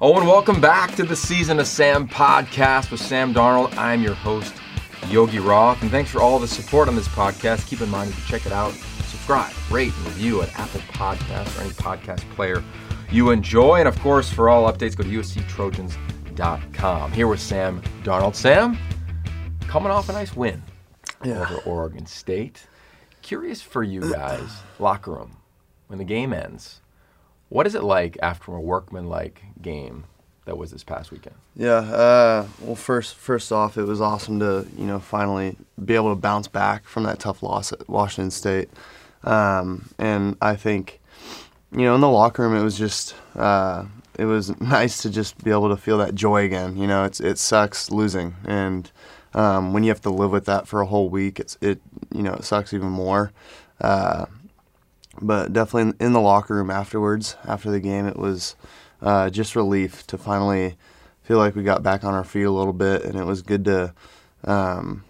[0.00, 3.76] Oh, and welcome back to the Season of Sam podcast with Sam Darnold.
[3.76, 4.54] I'm your host,
[5.08, 7.66] Yogi Roth, and thanks for all the support on this podcast.
[7.66, 8.72] Keep in mind, if you can check it out,
[9.08, 12.62] subscribe, rate, and review at Apple Podcasts or any podcast player
[13.10, 13.78] you enjoy.
[13.80, 17.12] And of course, for all updates, go to usctrojans.com.
[17.12, 18.36] Here with Sam Darnold.
[18.36, 18.78] Sam,
[19.66, 20.62] coming off a nice win
[21.24, 21.40] Yeah.
[21.40, 22.68] over Oregon State.
[23.22, 25.38] Curious for you guys, locker room,
[25.88, 26.80] when the game ends,
[27.48, 30.04] what is it like after a workman-like game
[30.44, 31.36] that was this past weekend?
[31.54, 31.76] Yeah.
[31.76, 36.20] Uh, well, first, first off, it was awesome to you know finally be able to
[36.20, 38.70] bounce back from that tough loss at Washington State,
[39.24, 41.00] um, and I think,
[41.72, 43.84] you know, in the locker room, it was just uh,
[44.18, 46.76] it was nice to just be able to feel that joy again.
[46.76, 48.90] You know, it's it sucks losing, and
[49.34, 51.80] um, when you have to live with that for a whole week, it's it
[52.14, 53.32] you know it sucks even more.
[53.80, 54.26] Uh,
[55.20, 58.56] but definitely in, in the locker room afterwards, after the game, it was
[59.02, 60.76] uh, just relief to finally
[61.22, 63.64] feel like we got back on our feet a little bit, and it was good
[63.66, 63.92] to
[64.44, 65.04] um,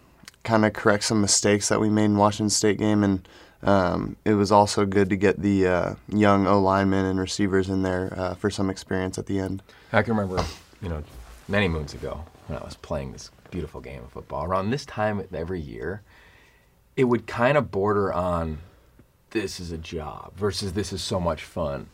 [0.45, 3.29] kind of correct some mistakes that we made in Washington State game, and
[3.63, 7.83] um, it was also good to get the uh, young O linemen and receivers in
[7.83, 9.63] there uh, for some experience at the end.
[9.93, 10.45] I can remember,
[10.81, 11.03] you know,
[11.49, 14.45] many moons ago when I was playing this beautiful game of football.
[14.45, 16.03] Around this time every year,
[16.97, 18.59] it would kind of border on
[19.31, 21.89] this is a job versus this is so much fun.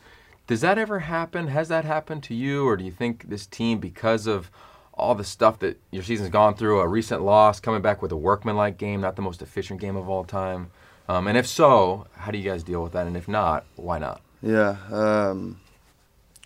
[0.46, 1.48] Does that ever happen?
[1.48, 4.50] Has that happened to you, or do you think this team, because of
[4.92, 8.16] all the stuff that your season's gone through, a recent loss, coming back with a
[8.16, 10.70] workmanlike game, not the most efficient game of all time?
[11.08, 13.06] Um, and if so, how do you guys deal with that?
[13.06, 14.20] And if not, why not?
[14.42, 15.60] Yeah, um,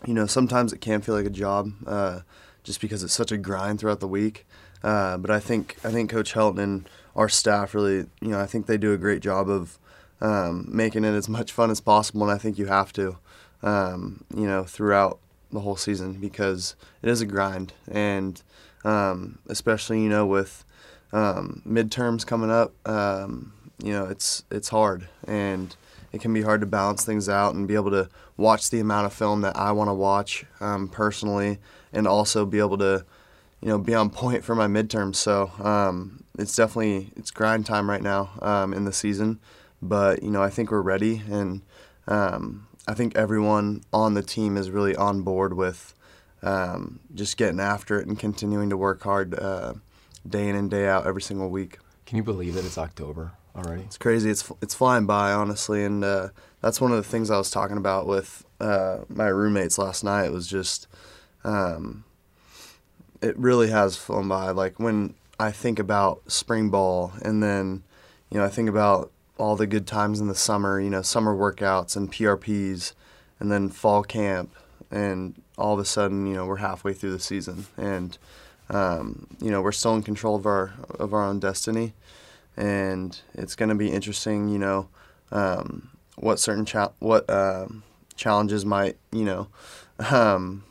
[0.06, 2.20] you know, sometimes it can feel like a job, uh,
[2.62, 4.47] just because it's such a grind throughout the week.
[4.83, 8.47] Uh, but I think I think Coach Helton and our staff really, you know, I
[8.47, 9.78] think they do a great job of
[10.20, 13.19] um, making it as much fun as possible, and I think you have to,
[13.62, 15.19] um, you know, throughout
[15.50, 18.42] the whole season because it is a grind, and
[18.84, 20.64] um, especially you know with
[21.12, 23.52] um, midterms coming up, um,
[23.83, 25.09] you know, it's it's hard.
[25.26, 25.75] And
[26.12, 29.06] it can be hard to balance things out and be able to watch the amount
[29.06, 31.59] of film that I want to watch um, personally,
[31.93, 33.04] and also be able to,
[33.60, 35.16] you know, be on point for my midterms.
[35.16, 35.50] So
[36.38, 38.31] it's definitely it's grind time right now
[38.72, 39.38] in the season,
[39.81, 41.62] but you know I think we're ready, and
[42.06, 45.94] um, I think everyone on the team is really on board with
[46.43, 49.75] um, just getting after it and continuing to work hard uh,
[50.27, 51.78] day in and day out every single week.
[52.06, 53.83] Can you believe that it's October already?
[53.83, 54.31] It's crazy.
[54.31, 56.28] It's it's flying by, honestly, and uh,
[56.61, 60.25] that's one of the things I was talking about with uh, my roommates last night.
[60.25, 60.88] It was just,
[61.44, 62.05] um,
[63.21, 64.50] it really has flown by.
[64.50, 67.83] Like when I think about spring ball, and then,
[68.31, 70.81] you know, I think about all the good times in the summer.
[70.81, 72.93] You know, summer workouts and PRPs,
[73.41, 74.54] and then fall camp,
[74.91, 78.19] and all of a sudden, you know, we're halfway through the season, and
[78.71, 81.94] um, you know, we're still in control of our of our own destiny
[82.59, 84.88] and it's going to be interesting, you know,
[85.31, 87.84] um, what certain cha- what um,
[88.16, 89.47] challenges might, you know,
[90.10, 90.65] um,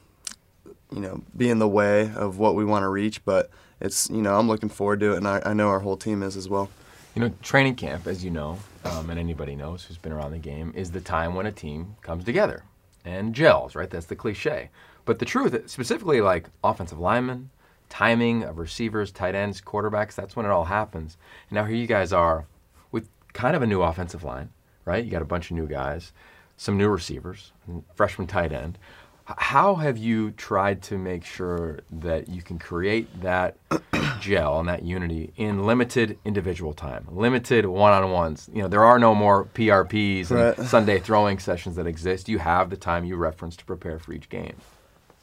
[0.92, 3.24] you know, be in the way of what we want to reach.
[3.24, 3.50] But
[3.80, 6.22] it's, you know, I'm looking forward to it, and I, I know our whole team
[6.22, 6.70] is as well.
[7.18, 10.38] You know, training camp, as you know, um, and anybody knows who's been around the
[10.38, 12.64] game, is the time when a team comes together
[13.06, 13.90] and gels, right?
[13.90, 14.70] That's the cliche.
[15.04, 17.50] But the truth, specifically like offensive linemen,
[17.90, 21.18] timing of receivers, tight ends, quarterbacks, that's when it all happens.
[21.50, 22.46] And now here you guys are
[22.92, 24.52] with kind of a new offensive line,
[24.86, 25.04] right?
[25.04, 26.14] You got a bunch of new guys,
[26.56, 27.52] some new receivers,
[27.96, 28.78] freshman tight end.
[29.38, 33.58] How have you tried to make sure that you can create that
[34.22, 38.50] gel and that unity in limited individual time, limited one-on-ones?
[38.54, 40.68] You know, there are no more PRPs and Right.
[40.68, 42.30] Sunday throwing sessions that exist.
[42.30, 44.56] You have the time you reference to prepare for each game.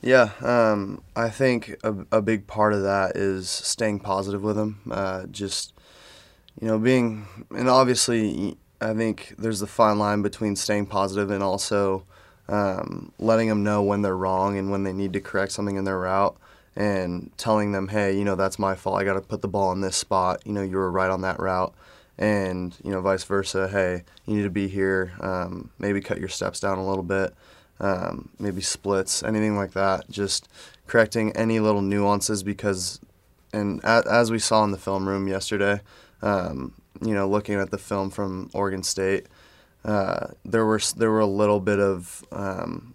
[0.02, 4.80] Yeah, um, I think a, a big part of that is staying positive with them.
[4.90, 5.72] Uh, just,
[6.60, 7.26] you know, being,
[7.56, 12.04] and obviously, I think there's a fine line between staying positive and also
[12.48, 15.84] um, letting them know when they're wrong and when they need to correct something in
[15.84, 16.36] their route
[16.76, 19.00] and telling them, hey, you know, that's my fault.
[19.00, 20.42] I got to put the ball in this spot.
[20.44, 21.74] You know, you were right on that route.
[22.16, 23.68] And, you know, vice versa.
[23.68, 25.12] Hey, you need to be here.
[25.20, 27.34] Um, maybe cut your steps down a little bit
[27.80, 30.08] um, maybe splits, anything like that.
[30.10, 30.48] Just
[30.86, 33.00] correcting any little nuances because,
[33.52, 35.80] and as we saw in the film room yesterday,
[36.22, 39.26] um, you know, looking at the film from Oregon State,
[39.84, 42.94] uh, there were there were a little bit of um,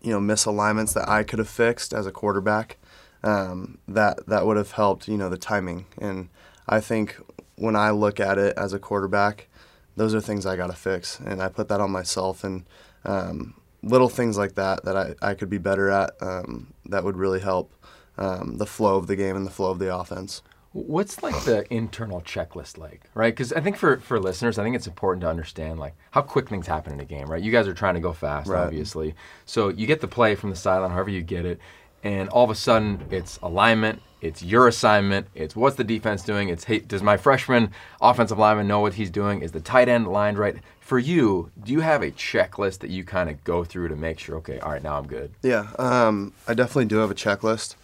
[0.00, 2.76] you know misalignments that I could have fixed as a quarterback.
[3.22, 6.28] Um, that that would have helped you know the timing, and
[6.68, 7.16] I think
[7.56, 9.48] when I look at it as a quarterback,
[9.96, 12.64] those are things I got to fix, and I put that on myself and.
[13.04, 17.16] Um, little things like that that I, I could be better at um, that would
[17.16, 17.72] really help
[18.16, 20.42] um, the flow of the game and the flow of the offense.
[20.86, 23.34] What's like the internal checklist like, right?
[23.34, 26.48] Because I think for, for listeners, I think it's important to understand like how quick
[26.48, 27.42] things happen in a game, right?
[27.42, 28.62] You guys are trying to go fast, Right.
[28.64, 29.14] obviously.
[29.46, 31.58] So you get the play from the sideline, however you get it,
[32.04, 36.48] and all of a sudden it's alignment, it's your assignment, it's what's the defense doing,
[36.48, 37.70] it's hey, does my freshman
[38.00, 39.42] offensive lineman know what he's doing?
[39.42, 40.56] Is the tight end lined right?
[40.80, 44.18] For you, do you have a checklist that you kind of go through to make
[44.18, 45.32] sure, okay, all right, now I'm good?
[45.42, 47.74] Yeah, um, I definitely do have a checklist,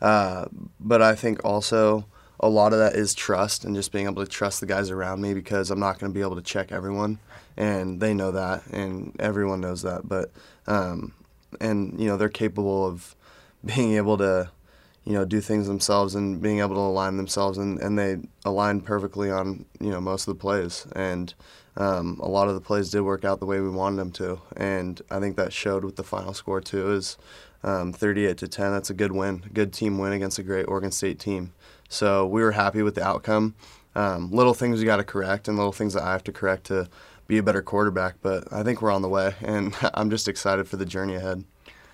[0.00, 0.46] uh,
[0.78, 2.06] but I think also
[2.42, 5.20] a lot of that is trust and just being able to trust the guys around
[5.20, 7.20] me because I'm not going to be able to check everyone,
[7.56, 10.08] and they know that, and everyone knows that.
[10.08, 10.30] But
[10.66, 11.14] um,
[11.60, 13.14] and you know they're capable of
[13.64, 14.50] being able to
[15.04, 18.80] you know do things themselves and being able to align themselves, and, and they align
[18.80, 21.34] perfectly on you know most of the plays and.
[21.74, 24.42] Um, a lot of the plays did work out the way we wanted them to,
[24.58, 26.92] and I think that showed with the final score too.
[26.92, 27.16] Is
[27.64, 28.72] um, 38 to 10.
[28.72, 31.52] That's a good win, a good team win against a great Oregon State team.
[31.92, 33.54] So we were happy with the outcome.
[33.94, 36.64] Um, little things we got to correct, and little things that I have to correct
[36.64, 36.88] to
[37.26, 38.14] be a better quarterback.
[38.22, 41.44] But I think we're on the way, and I'm just excited for the journey ahead.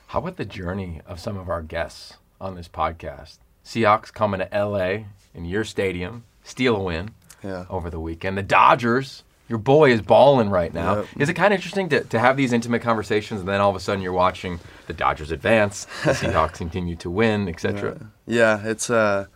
[0.06, 3.39] How about the journey of some of our guests on this podcast?
[3.65, 5.05] Seahawks coming to LA
[5.35, 7.11] in your stadium, steal a win
[7.43, 7.67] Yeah.
[7.69, 8.39] over the weekend.
[8.39, 10.99] The Dodgers, your boy is balling right now.
[10.99, 11.06] Yep.
[11.19, 13.77] Is it kind of interesting to, to have these intimate conversations and then all of
[13.77, 18.11] a sudden you're watching the Dodgers advance, the Seahawks continue to win, etc.?
[18.27, 19.27] Yeah, it's uh,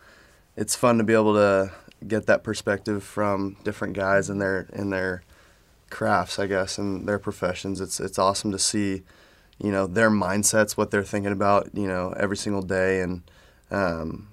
[0.56, 1.72] it's fun to be able to
[2.06, 5.22] get that perspective from different guys in their in their
[5.90, 7.80] crafts, I guess, and their professions.
[7.80, 9.02] It's it's awesome to see,
[9.58, 13.22] you know, their mindsets, what they're thinking about, you know, every single day, and
[13.70, 14.28] um,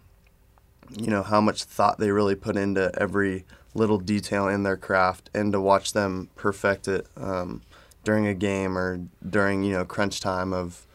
[0.97, 3.45] you know how much thought they really put into every
[3.75, 7.61] little detail in their craft, and to watch them perfect it um,
[8.03, 10.85] during a game or during you know crunch time of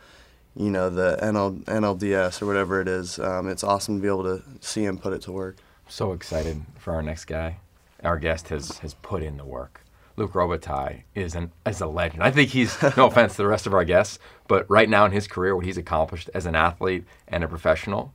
[0.57, 3.19] you know the NL, NLDS or whatever it is.
[3.19, 5.57] Um, it's awesome to be able to see him put it to work.
[5.89, 7.59] So excited for our next guy.
[8.03, 9.83] Our guest has, has put in the work.
[10.17, 12.23] Luc Robitaille is an is a legend.
[12.23, 15.13] I think he's no offense to the rest of our guests, but right now in
[15.13, 18.13] his career, what he's accomplished as an athlete and a professional,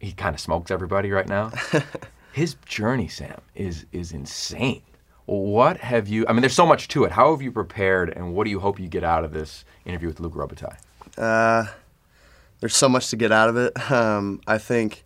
[0.00, 1.52] he kind of smokes everybody right now.
[2.32, 4.82] his journey, Sam, is is insane.
[5.26, 6.26] What have you?
[6.28, 7.12] I mean, there's so much to it.
[7.12, 10.08] How have you prepared, and what do you hope you get out of this interview
[10.08, 10.76] with Luc Robitaille?
[11.16, 11.66] Uh,
[12.60, 13.72] there's so much to get out of it.
[13.90, 15.04] Um, I think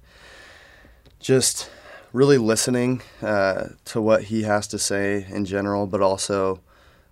[1.20, 1.70] just
[2.12, 6.60] really listening uh, to what he has to say in general, but also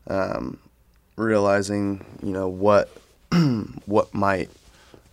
[0.06, 0.58] um,
[1.16, 2.88] realizing, you know, what
[3.86, 4.50] what might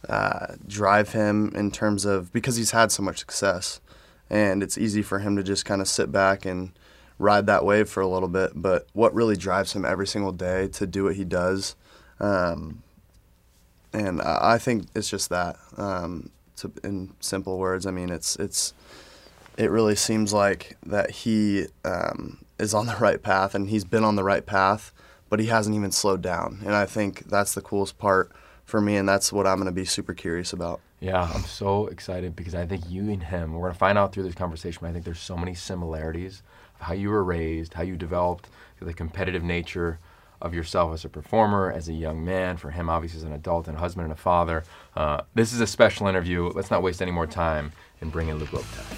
[0.08, 3.82] uh, drive him in terms of because he's had so much success,
[4.30, 6.72] and it's easy for him to just kind of sit back and
[7.18, 8.52] ride that wave for a little bit.
[8.56, 11.76] But what really drives him every single day to do what he does.
[12.20, 12.83] Um,
[13.94, 15.58] and I I think it's just that.
[15.78, 18.74] Um, to, in simple words, I mean, it's it's
[19.58, 24.04] it really seems like that he um, is on the right path, and he's been
[24.04, 24.92] on the right path,
[25.30, 26.60] but he hasn't even slowed down.
[26.66, 28.32] And I think that's the coolest part
[28.66, 30.80] for me, and that's what I'm going to be super curious about.
[31.00, 34.14] Yeah, I'm so excited because I think you and him, we're going to find out
[34.14, 36.42] through this conversation, I think there's so many similarities
[36.76, 38.48] of how you were raised, how you developed
[38.80, 40.00] the competitive nature
[40.44, 43.68] of yourself as a performer, as a young man, for him, obviously, as an adult
[43.68, 44.64] and a husband and a father.
[44.96, 46.52] Uh, this is a special interview.
[46.54, 48.98] Let's not waste any more time and bring in Luc Robitaille.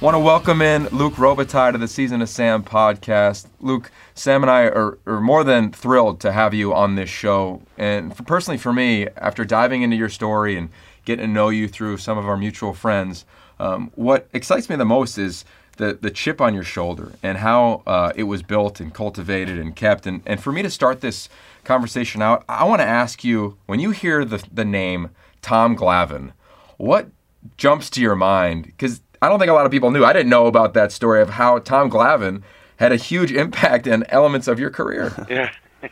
[0.00, 3.46] Want to welcome in Luc Robitaille to the Season of Sam podcast.
[3.60, 7.60] Luc, Sam and I are, are more than thrilled to have you on this show.
[7.76, 10.70] And for, personally, for me, after diving into your story and
[11.04, 13.26] getting to know you through some of our mutual friends,
[13.60, 15.44] um, what excites me the most is
[15.78, 19.74] the, the chip on your shoulder and how uh, it was built and cultivated and
[19.74, 20.06] kept.
[20.06, 21.28] And, and for me to start this
[21.64, 26.32] conversation out, I want to ask you when you hear the, the name Tom Glavine,
[26.76, 27.08] what
[27.56, 28.66] jumps to your mind?
[28.66, 30.04] Because I don't think a lot of people knew.
[30.04, 32.42] I didn't know about that story of how Tom Glavine
[32.76, 35.12] had a huge impact in elements of your career.
[35.30, 35.50] Yeah.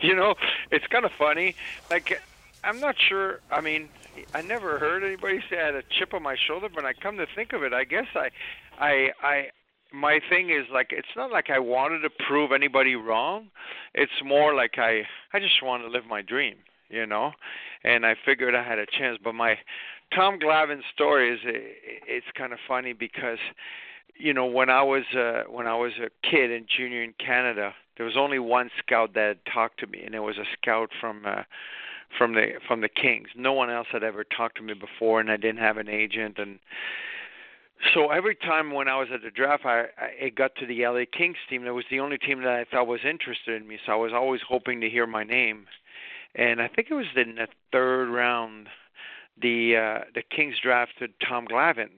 [0.00, 0.34] you know,
[0.70, 1.54] it's kind of funny.
[1.90, 2.22] Like,
[2.64, 3.40] I'm not sure.
[3.50, 3.88] I mean,
[4.34, 7.16] I never heard anybody say I had a chip on my shoulder, but I come
[7.16, 8.28] to think of it, I guess I,
[8.78, 9.46] I, I,
[9.92, 13.48] my thing is like it's not like I wanted to prove anybody wrong.
[13.94, 16.56] It's more like I, I just want to live my dream,
[16.88, 17.32] you know,
[17.84, 19.18] and I figured I had a chance.
[19.22, 19.56] But my
[20.14, 23.38] Tom Glavine story is it's kind of funny because
[24.18, 27.72] you know when I was uh, when I was a kid in junior in Canada,
[27.96, 30.90] there was only one scout that had talked to me, and it was a scout
[31.00, 31.42] from uh,
[32.16, 33.28] from the from the Kings.
[33.36, 36.38] No one else had ever talked to me before, and I didn't have an agent.
[36.38, 36.58] And
[37.94, 40.86] so every time when I was at the draft, I, I it got to the
[40.86, 41.64] LA Kings team.
[41.64, 43.78] That was the only team that I thought was interested in me.
[43.84, 45.66] So I was always hoping to hear my name.
[46.34, 48.68] And I think it was in the third round,
[49.40, 51.90] the uh, the Kings drafted Tom Glavine.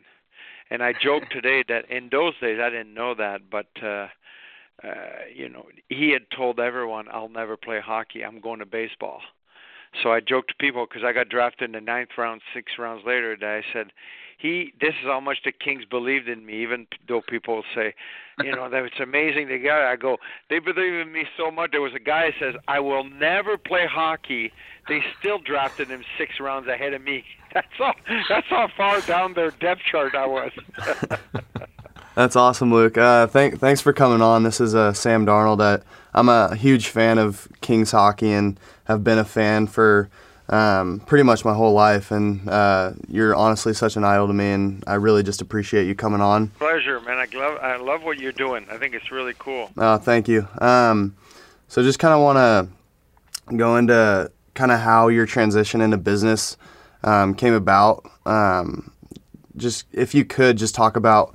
[0.70, 4.08] And I joked today that in those days I didn't know that, but uh,
[4.84, 4.88] uh,
[5.34, 8.24] you know he had told everyone, "I'll never play hockey.
[8.24, 9.20] I'm going to baseball."
[10.02, 13.04] So I joked to people because I got drafted in the ninth round, six rounds
[13.06, 13.36] later.
[13.36, 13.92] That I said,
[14.38, 17.94] he this is how much the Kings believed in me, even though people say,
[18.42, 19.92] you know, that it's amazing they got it.
[19.92, 20.18] I go,
[20.48, 21.72] they believe in me so much.
[21.72, 24.52] There was a guy that says, I will never play hockey.
[24.88, 27.24] They still drafted him six rounds ahead of me.
[27.54, 27.94] That's all.
[28.28, 30.52] That's how far down their depth chart I was.
[32.14, 32.98] That's awesome, Luc.
[32.98, 34.42] Uh, thank, thanks for coming on.
[34.42, 35.60] This is uh, Sam Darnold.
[35.60, 35.78] Uh,
[36.14, 40.08] I'm a huge fan of Kings hockey and have been a fan for
[40.48, 42.10] um, pretty much my whole life.
[42.10, 45.94] And uh, you're honestly such an idol to me, and I really just appreciate you
[45.94, 46.48] coming on.
[46.48, 47.18] Pleasure, man.
[47.18, 48.66] I love I love what you're doing.
[48.70, 49.70] I think it's really cool.
[49.76, 50.48] Oh, thank you.
[50.60, 51.14] Um,
[51.68, 56.56] so just kind of want to go into kind of how your transition into business
[57.04, 58.10] um, came about.
[58.26, 58.92] Um,
[59.56, 61.34] just if you could just talk about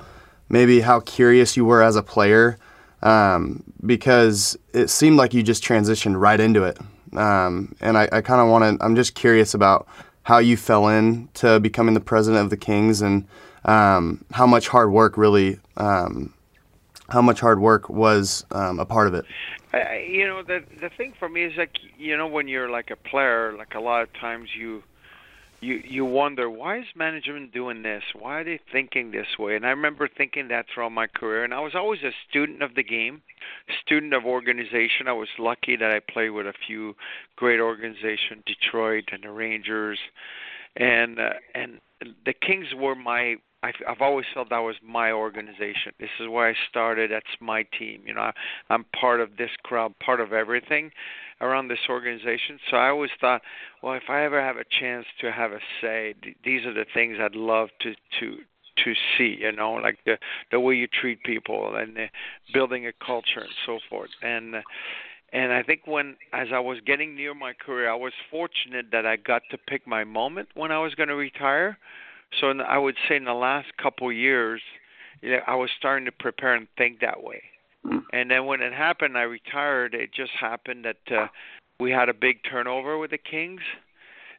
[0.50, 2.58] maybe how curious you were as a player
[3.03, 6.79] um, because it seemed like you just transitioned right into it.
[7.15, 9.88] Um, and I, I kind of want to, I'm just curious about
[10.24, 13.27] how you fell in to becoming the president of the Kings and
[13.65, 16.33] um, how much hard work really, um,
[17.10, 19.25] how much hard work was um, a part of it.
[19.74, 22.89] I, you know, the the thing for me is like, you know, when you're like
[22.91, 24.83] a player, like a lot of times you
[25.63, 28.03] you you wonder why is management doing this?
[28.20, 29.55] Why are they thinking this way?
[29.55, 31.43] And I remember thinking that throughout my career.
[31.43, 33.22] And I was always a student of the game,
[33.86, 35.08] student of organization.
[35.08, 36.96] I was lucky that I played with a few
[37.38, 40.00] great organizations, Detroit and the Rangers,
[40.75, 41.79] and uh, and
[42.25, 45.93] the Kings were my I've, I've always felt that was my organization.
[45.98, 47.12] This is where I started.
[47.12, 48.01] That's my team.
[48.05, 48.34] You know, I,
[48.70, 50.91] I'm part of this crowd, part of everything
[51.43, 52.59] around this organization.
[52.69, 53.41] So I always thought,
[53.81, 56.85] well, if I ever have a chance to have a say, th- these are the
[56.93, 58.38] things I'd love to to
[58.83, 59.38] to see.
[59.41, 60.17] You know, like the
[60.51, 62.07] the way you treat people and the
[62.53, 64.12] building a culture and so forth.
[64.21, 64.55] And
[65.31, 69.05] and I think when as I was getting near my career, I was fortunate that
[69.05, 71.77] I got to pick my moment when I was going to retire
[72.39, 74.62] so in, I would say in the last couple years,
[75.21, 77.41] you know, I was starting to prepare and think that way.
[78.11, 79.93] And then when it happened, I retired.
[79.93, 81.27] It just happened that uh,
[81.79, 83.61] we had a big turnover with the Kings,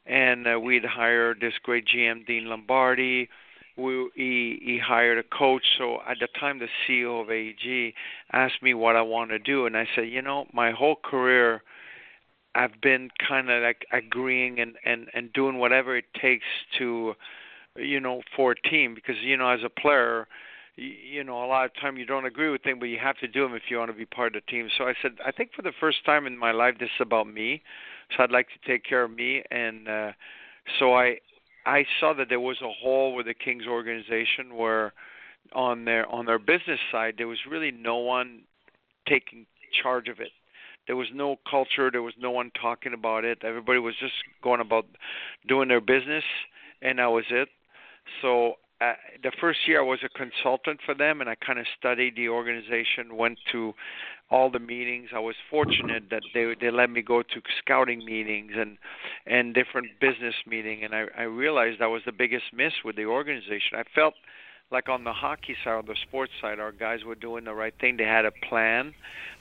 [0.06, 3.28] and uh, we'd hired this great GM, Dean Lombardi.
[3.76, 5.64] We, he, he hired a coach.
[5.78, 7.92] So at the time, the CEO of AEG
[8.32, 11.62] asked me what I want to do, and I said, you know, my whole career,
[12.54, 16.44] I've been kind of like agreeing and and and doing whatever it takes
[16.78, 17.14] to
[17.76, 20.26] you know, for a team because you know, as a player,
[20.76, 23.28] you, know, a lot of time you don't agree with things, but you have to
[23.28, 24.69] do them if you want to be part of the team.
[24.76, 27.26] So I said, I think for the first time in my life, this is about
[27.26, 27.62] me.
[28.16, 30.12] So I'd like to take care of me, and uh,
[30.78, 31.19] so I,
[31.64, 34.93] I saw that there was a hole with the Kings organization where,
[35.54, 38.43] on their on their business side, there was really no one
[39.07, 39.47] taking
[39.83, 40.31] charge of it.
[40.87, 41.90] There was no culture.
[41.90, 43.38] There was no one talking about it.
[43.43, 44.87] Everybody was just going about
[45.49, 46.25] doing their business,
[46.83, 47.49] and that was it.
[48.21, 51.66] So uh, the first year I was a consultant for them, and I kind of
[51.78, 53.75] studied the organization, went to
[54.31, 55.11] all the meetings.
[55.14, 58.78] I was fortunate that they they let me go to scouting meetings and
[59.26, 63.07] and different business meeting, and I I realized that was the biggest miss with the
[63.07, 63.78] organization.
[63.78, 64.14] I felt
[64.71, 67.75] like on the hockey side, on the sports side, our guys were doing the right
[67.78, 67.97] thing.
[67.97, 68.95] They had a plan,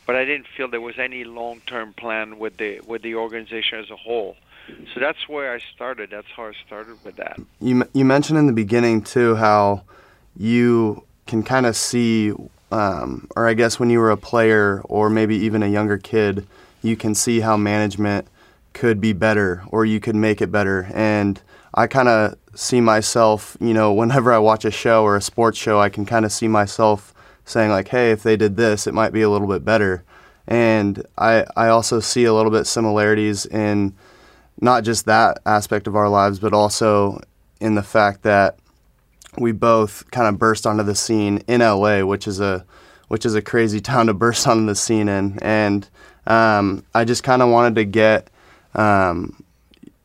[0.05, 3.89] but I didn't feel there was any long-term plan with the with the organization as
[3.89, 4.35] a whole.
[4.93, 6.09] So that's where I started.
[6.11, 7.39] That's how I started with that.
[7.59, 9.83] You you mentioned in the beginning too how
[10.37, 12.33] you can kind of see,
[12.71, 16.47] um, or I guess when you were a player or maybe even a younger kid,
[16.81, 18.27] you can see how management
[18.73, 20.89] could be better or you could make it better.
[20.93, 21.41] And
[21.73, 25.57] I kind of see myself, you know, whenever I watch a show or a sports
[25.57, 27.13] show, I can kind of see myself
[27.45, 30.03] saying like, "Hey, if they did this, it might be a little bit better."
[30.47, 33.93] And I I also see a little bit similarities in
[34.61, 37.19] not just that aspect of our lives, but also
[37.59, 38.57] in the fact that
[39.37, 42.65] we both kind of burst onto the scene in LA, which is a
[43.07, 45.37] which is a crazy town to burst onto the scene in.
[45.41, 45.87] And
[46.27, 48.29] um, I just kind of wanted to get
[48.75, 49.43] um,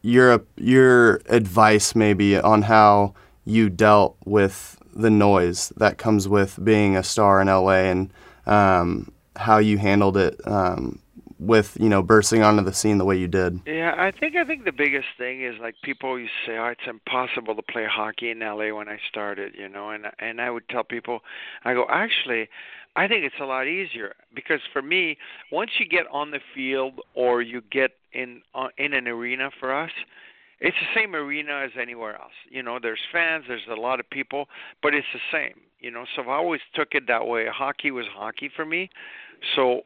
[0.02, 3.14] your your advice maybe on how
[3.44, 8.12] you dealt with the noise that comes with being a star in LA and
[8.46, 10.98] um, how you handled it um,
[11.38, 13.61] with you know bursting onto the scene the way you did?
[13.66, 16.66] Yeah, I think I think the biggest thing is like people used to say, "Oh,
[16.66, 20.50] it's impossible to play hockey in LA when I started," you know, and and I
[20.50, 21.21] would tell people,
[21.64, 22.49] I go, actually,
[22.97, 25.18] I think it's a lot easier because for me,
[25.52, 29.73] once you get on the field or you get in uh, in an arena for
[29.73, 29.92] us,
[30.61, 32.33] it's the same arena as anywhere else.
[32.50, 34.49] You know, there's fans, there's a lot of people,
[34.83, 35.61] but it's the same.
[35.78, 37.47] You know, so I always took it that way.
[37.47, 38.90] Hockey was hockey for me,
[39.54, 39.83] so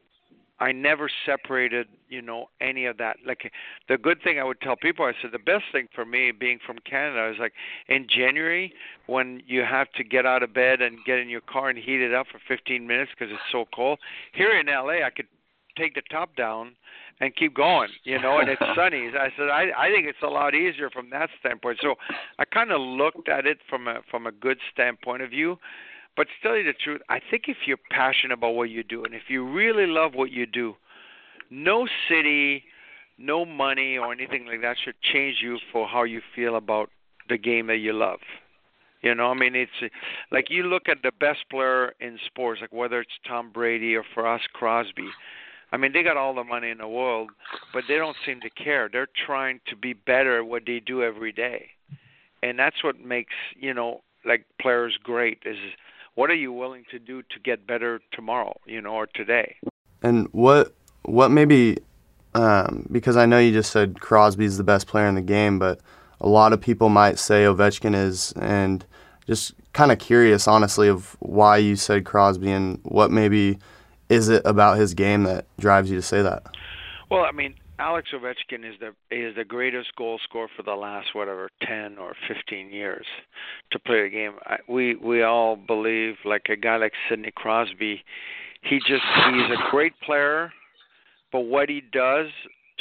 [0.62, 3.16] I never separated, you know, any of that.
[3.26, 3.50] Like
[3.88, 6.60] the good thing I would tell people, I said the best thing for me being
[6.64, 7.52] from Canada is like
[7.88, 8.72] in January
[9.08, 12.00] when you have to get out of bed and get in your car and heat
[12.00, 13.98] it up for 15 minutes because it's so cold.
[14.34, 15.26] Here in LA, I could
[15.76, 16.76] take the top down
[17.20, 19.10] and keep going, you know, and it's sunny.
[19.18, 21.78] I said I I think it's a lot easier from that standpoint.
[21.82, 21.96] So
[22.38, 25.58] I kind of looked at it from a from a good standpoint of view.
[26.16, 29.04] But to tell you the truth, I think if you're passionate about what you do
[29.04, 30.74] and if you really love what you do,
[31.50, 32.64] no city,
[33.18, 36.90] no money or anything like that should change you for how you feel about
[37.28, 38.20] the game that you love.
[39.02, 39.92] You know, I mean, it's
[40.30, 44.04] like you look at the best player in sports, like whether it's Tom Brady or
[44.14, 45.08] for us Crosby.
[45.72, 47.30] I mean, they got all the money in the world,
[47.72, 48.88] but they don't seem to care.
[48.92, 51.70] They're trying to be better at what they do every day,
[52.42, 55.38] and that's what makes you know like players great.
[55.44, 55.56] Is
[56.14, 59.56] what are you willing to do to get better tomorrow, you know, or today?
[60.02, 61.78] And what what maybe
[62.34, 65.80] um, because I know you just said Crosby's the best player in the game, but
[66.20, 68.84] a lot of people might say Ovechkin is, and
[69.26, 73.58] just kind of curious, honestly, of why you said Crosby and what maybe
[74.08, 76.44] is it about his game that drives you to say that?
[77.10, 81.16] Well, I mean, Alex Ovechkin is the is the greatest goal scorer for the last
[81.16, 83.04] whatever ten or fifteen years
[83.72, 84.34] to play a game.
[84.46, 88.04] I, we we all believe like a guy like Sidney Crosby,
[88.62, 90.52] he just he's a great player,
[91.32, 92.28] but what he does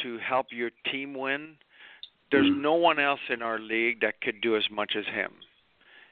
[0.03, 1.55] to help your team win,
[2.31, 2.61] there's mm-hmm.
[2.61, 5.31] no one else in our league that could do as much as him.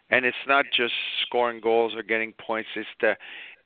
[0.09, 0.93] And it's not just
[1.27, 2.69] scoring goals or getting points.
[2.75, 3.15] It's the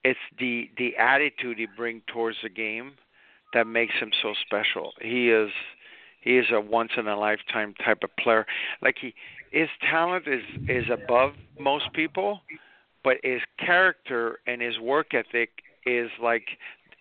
[0.04, 2.96] it's the the attitude he brings towards the game
[3.54, 4.94] that makes him so special.
[5.02, 5.52] He is
[6.22, 8.46] he is a once in a lifetime type of player.
[8.82, 9.14] Like he
[9.52, 12.42] his talent is is above most people,
[13.04, 15.50] but his character and his work ethic
[15.86, 16.46] is like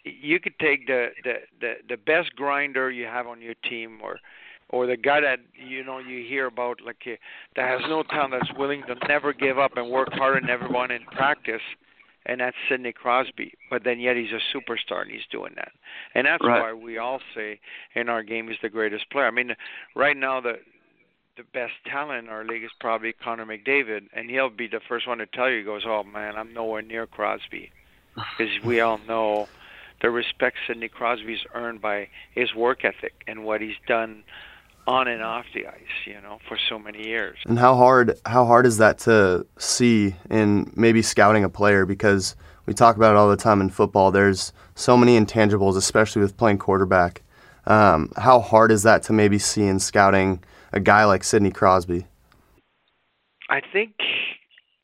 [0.05, 4.19] you could take the the the, the best grinder you have on your team or
[4.69, 7.05] or the guy that you know you hear about like
[7.57, 10.91] that has no talent that's willing to never give up and work harder than everyone
[10.91, 11.63] in practice
[12.27, 13.55] and that's Sidney Crosby.
[13.71, 15.73] But then yet he's a superstar and he's doing that,
[16.15, 16.61] and that's right.
[16.61, 17.61] why we all say
[17.95, 19.27] in our game he's the greatest player.
[19.27, 19.55] I mean,
[19.95, 20.59] right now the
[21.37, 25.09] the best talent in our league is probably Connor McDavid, and he'll be the first
[25.09, 25.59] one to tell you.
[25.59, 27.73] He goes, "Oh man, I'm nowhere near Crosby,"
[28.15, 29.49] because we all know
[30.03, 34.25] the respect Sidney Crosby's earned by his work ethic and what he's done
[34.87, 37.39] on and off the ice, you know, for so many years.
[37.47, 42.37] And how hard how hard is that to see in maybe scouting a player because
[42.67, 44.11] we talk about it all the time in football.
[44.11, 47.23] There's so many intangibles, especially with playing quarterback.
[47.67, 50.43] Um, how hard is that to maybe see in scouting
[50.73, 52.07] a guy like Sidney Crosby?
[53.49, 53.95] I think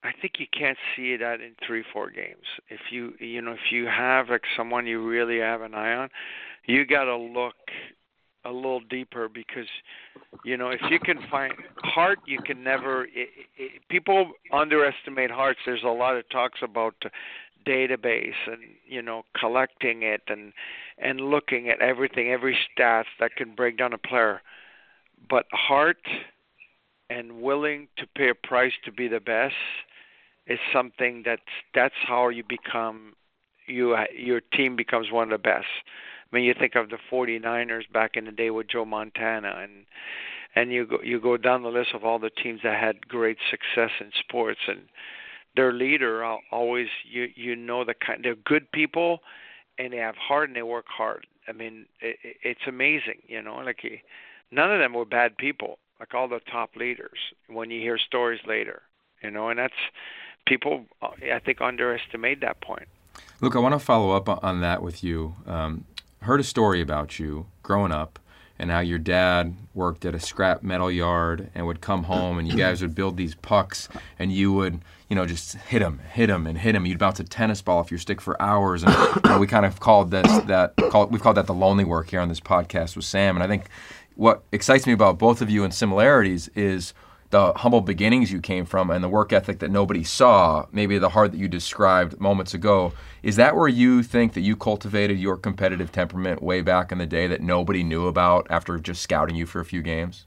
[0.05, 2.45] I think you can't see that in three, four games.
[2.69, 6.11] If you you know if you have like someone you really have an eye on,
[6.67, 7.57] you got to look
[8.49, 9.69] a little deeper because
[10.45, 15.61] you know if you can find heart you can never it, it, people underestimate hearts.
[15.67, 16.95] There's a lot of talks about
[17.67, 20.53] database and you know collecting it and
[20.99, 24.41] and looking at everything every stats that can break down a player.
[25.29, 25.99] But heart
[27.11, 29.55] and willing to pay a price to be the best
[30.47, 31.43] is something that's
[31.75, 33.15] that's how you become
[33.67, 35.67] you your team becomes one of the best
[36.31, 39.87] I mean, you think of the 49ers back in the day with Joe Montana, and
[40.55, 43.39] and you go you go down the list of all the teams that had great
[43.51, 44.83] success in sports, and
[45.57, 49.21] their leader always you you know the kind they're good people,
[49.79, 51.27] and they have heart and they work hard.
[51.49, 53.57] I mean, it, it's amazing, you know.
[53.57, 53.81] Like
[54.51, 55.79] none of them were bad people.
[55.99, 58.83] Like all the top leaders, when you hear stories later,
[59.23, 59.75] you know, and that's
[60.47, 62.89] people I think underestimate that point.
[63.41, 65.37] Look, I want to follow up on that with you.
[65.47, 65.85] Um,
[66.23, 68.19] heard a story about you growing up
[68.59, 72.49] and how your dad worked at a scrap metal yard and would come home and
[72.49, 76.27] you guys would build these pucks and you would you know just hit them hit
[76.27, 78.93] them and hit them you'd bounce a tennis ball off your stick for hours and
[78.93, 82.11] you know, we kind of called this that called, we've called that the lonely work
[82.11, 83.37] here on this podcast with sam.
[83.37, 83.69] And i think
[84.17, 86.93] what excites me about both of you and similarities is
[87.31, 91.11] the humble beginnings you came from and the work ethic that nobody saw, maybe the
[91.11, 95.37] heart that you described moments ago, is that where you think that you cultivated your
[95.37, 99.45] competitive temperament way back in the day that nobody knew about after just scouting you
[99.45, 100.25] for a few games?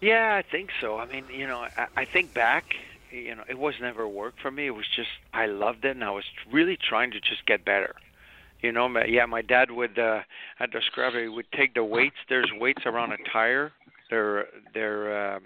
[0.00, 0.96] Yeah, I think so.
[0.98, 2.74] I mean, you know, I, I think back,
[3.10, 4.66] you know, it was never work for me.
[4.66, 7.94] It was just I loved it, and I was really trying to just get better.
[8.62, 9.98] You know, yeah, my dad would.
[9.98, 10.20] uh
[10.58, 11.22] I describe it.
[11.22, 12.16] He would take the weights.
[12.28, 13.72] There's weights around a tire.
[14.10, 15.42] They're they're um,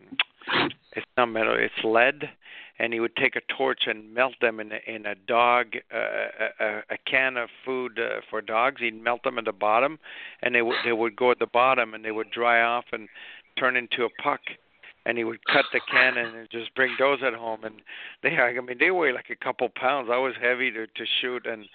[0.93, 1.57] it's not metal.
[1.57, 2.31] It's lead,
[2.79, 6.45] and he would take a torch and melt them in a, in a dog uh,
[6.61, 8.81] a, a can of food uh, for dogs.
[8.81, 9.99] He'd melt them at the bottom,
[10.43, 13.09] and they would they would go at the bottom, and they would dry off and
[13.59, 14.41] turn into a puck
[15.07, 17.65] and he would cut the cannon and just bring those at home.
[17.65, 17.83] And
[18.23, 20.09] they I mean they weigh like a couple pounds.
[20.11, 21.47] I was heavy to to shoot.
[21.47, 21.67] And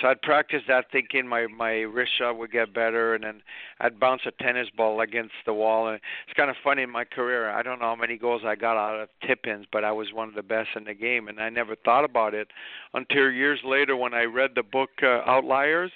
[0.00, 3.14] so I'd practice that thinking my my wrist shot would get better.
[3.14, 3.42] And then
[3.80, 5.88] I'd bounce a tennis ball against the wall.
[5.88, 7.50] And it's kind of funny in my career.
[7.50, 10.28] I don't know how many goals I got out of tip-ins, but I was one
[10.28, 11.28] of the best in the game.
[11.28, 12.48] And I never thought about it
[12.94, 15.92] until years later when I read the book uh, Outliers.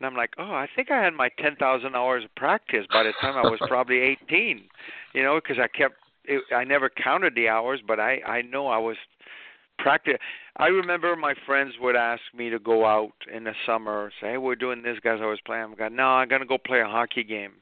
[0.00, 3.12] And I'm like, oh, I think I had my 10,000 hours of practice by the
[3.20, 4.64] time I was probably 18,
[5.14, 5.94] you know, because I kept
[6.24, 8.96] it, I never counted the hours, but I I know I was
[9.78, 10.18] practice.
[10.56, 14.38] I remember my friends would ask me to go out in the summer, say, "Hey,
[14.38, 15.64] we're doing this, guys." I was playing.
[15.64, 17.54] I'm going, "No, I'm gonna go play a hockey game."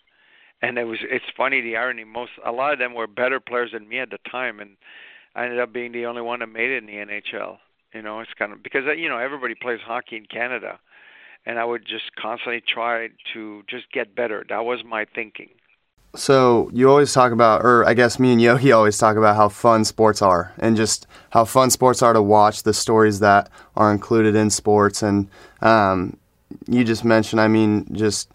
[0.61, 2.05] And it was it's funny the irony.
[2.05, 4.77] Most a lot of them were better players than me at the time, and
[5.35, 7.59] I ended up being the only one that made it in the NHL.
[7.95, 10.79] You know, it's kind of because you know everybody plays hockey in Canada,
[11.47, 14.45] and I would just constantly try to just get better.
[14.49, 15.51] That was my thinking.
[16.15, 19.49] So you always talk about, or I guess me and Yogi always talk about how
[19.49, 23.91] fun sports are, and just how fun sports are to watch, the stories that are
[23.91, 25.29] included in sports, and
[25.63, 26.19] um,
[26.69, 28.29] you just mentioned, I mean, just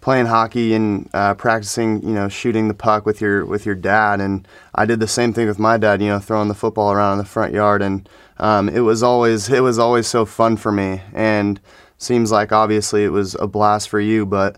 [0.00, 4.20] playing hockey and uh, practicing, you know, shooting the puck with your with your dad,
[4.20, 7.12] and I did the same thing with my dad, you know, throwing the football around
[7.12, 8.08] in the front yard, and
[8.38, 11.60] um, it was always it was always so fun for me, and
[11.98, 14.56] seems like obviously it was a blast for you, but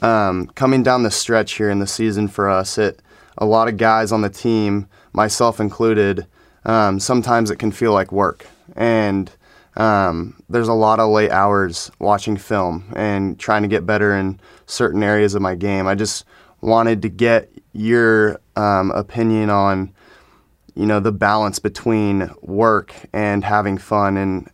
[0.00, 3.00] um, coming down the stretch here in the season for us, it
[3.38, 6.26] a lot of guys on the team, myself included,
[6.64, 9.30] um, sometimes it can feel like work, and
[9.76, 14.38] um, there's a lot of late hours watching film and trying to get better in
[14.66, 15.86] certain areas of my game.
[15.86, 16.24] I just
[16.60, 19.92] wanted to get your um, opinion on,
[20.74, 24.48] you know, the balance between work and having fun, and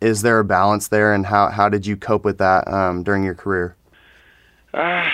[0.00, 3.24] is there a balance there, and how how did you cope with that um, during
[3.24, 3.76] your career?
[4.74, 5.04] Uh,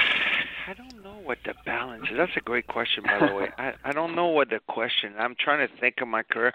[0.69, 2.17] I don't know what the balance is.
[2.17, 3.49] That's a great question, by the way.
[3.59, 5.15] I I don't know what the question.
[5.19, 6.53] I'm trying to think of my career.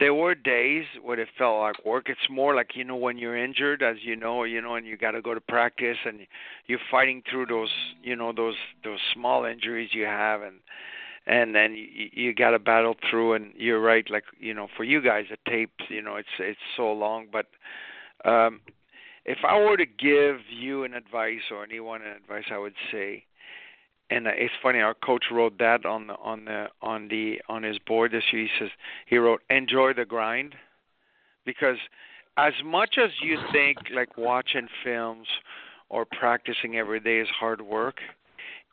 [0.00, 2.08] There were days where it felt like work.
[2.08, 4.96] It's more like you know when you're injured, as you know, you know, and you
[4.96, 6.20] got to go to practice, and
[6.66, 7.70] you're fighting through those,
[8.02, 10.56] you know, those those small injuries you have, and
[11.26, 13.34] and then you, you got to battle through.
[13.34, 16.58] And you're right, like you know, for you guys, the tapes, you know, it's it's
[16.76, 17.46] so long, but
[18.24, 18.60] um
[19.30, 23.22] if I were to give you an advice or anyone an advice, I would say,
[24.10, 24.80] and it's funny.
[24.80, 28.42] Our coach wrote that on the on the on the on his board this year.
[28.42, 28.70] He says
[29.06, 30.56] he wrote, "Enjoy the grind,"
[31.46, 31.76] because
[32.36, 35.28] as much as you think like watching films
[35.88, 37.98] or practicing every day is hard work,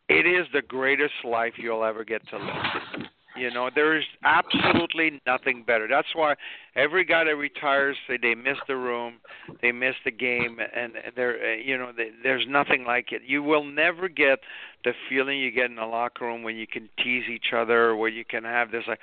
[0.10, 3.08] it is the greatest life you'll ever get to live.
[3.38, 5.88] You know, there is absolutely nothing better.
[5.88, 6.36] That's why
[6.76, 9.16] every guy that retires say they miss the room,
[9.62, 13.22] they miss the game, and there, you know, they, there's nothing like it.
[13.26, 14.40] You will never get
[14.84, 18.10] the feeling you get in the locker room when you can tease each other, where
[18.10, 19.00] you can have this like.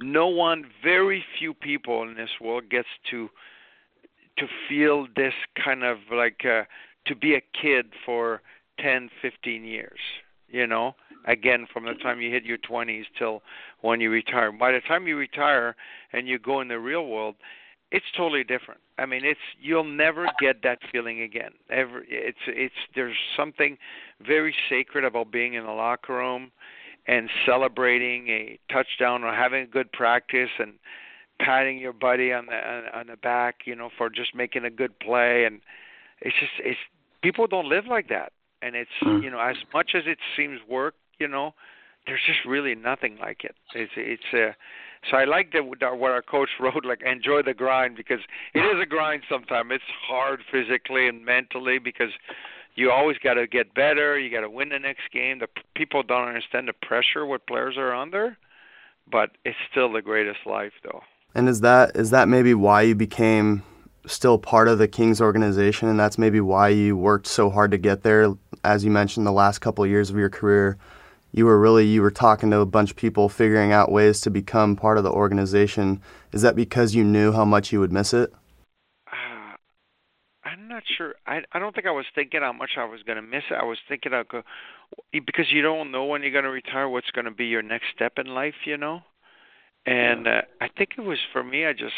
[0.00, 3.28] No one, very few people in this world gets to
[4.38, 6.62] to feel this kind of like uh,
[7.06, 8.40] to be a kid for
[8.80, 9.98] 10, 15 years.
[10.48, 10.94] You know,
[11.26, 13.42] again from the time you hit your 20s till
[13.82, 14.50] when you retire.
[14.50, 15.76] By the time you retire
[16.12, 17.36] and you go in the real world,
[17.90, 18.80] it's totally different.
[18.98, 21.52] I mean, it's you'll never get that feeling again.
[21.70, 23.78] Ever, it's it's there's something
[24.26, 26.50] very sacred about being in the locker room
[27.06, 30.74] and celebrating a touchdown or having a good practice and
[31.40, 34.98] patting your buddy on the on the back, you know, for just making a good
[34.98, 35.60] play and
[36.20, 36.78] it's just it's
[37.22, 38.32] people don't live like that.
[38.62, 39.18] And it's hmm.
[39.22, 41.54] you know, as much as it seems work, you know,
[42.06, 43.54] there's just really nothing like it.
[43.74, 44.52] It's it's uh,
[45.10, 48.20] so I like that what our coach wrote, like enjoy the grind because
[48.54, 49.22] it is a grind.
[49.28, 52.10] Sometimes it's hard physically and mentally because
[52.74, 54.18] you always got to get better.
[54.18, 55.40] You got to win the next game.
[55.40, 58.36] The people don't understand the pressure what players are under,
[59.10, 61.02] but it's still the greatest life though.
[61.34, 63.62] And is that is that maybe why you became
[64.08, 67.78] still part of the Kings organization, and that's maybe why you worked so hard to
[67.78, 68.34] get there?
[68.64, 70.78] As you mentioned, the last couple of years of your career
[71.32, 74.30] you were really you were talking to a bunch of people, figuring out ways to
[74.30, 76.00] become part of the organization.
[76.32, 78.32] Is that because you knew how much you would miss it?
[79.06, 79.56] Uh,
[80.44, 81.14] I'm not sure.
[81.26, 83.54] I I don't think I was thinking how much I was going to miss it.
[83.54, 84.42] I was thinking I'll go
[85.12, 86.88] because you don't know when you're going to retire.
[86.88, 88.66] What's going to be your next step in life?
[88.66, 89.02] You know.
[89.84, 91.66] And uh, I think it was for me.
[91.66, 91.94] I just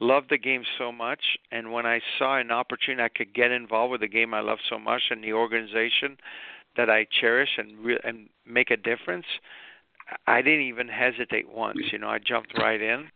[0.00, 3.92] loved the game so much, and when I saw an opportunity I could get involved
[3.92, 6.18] with the game I love so much and the organization
[6.76, 9.26] that I cherish and re- and make a difference,
[10.26, 11.80] I didn't even hesitate once.
[11.92, 13.08] You know, I jumped right in,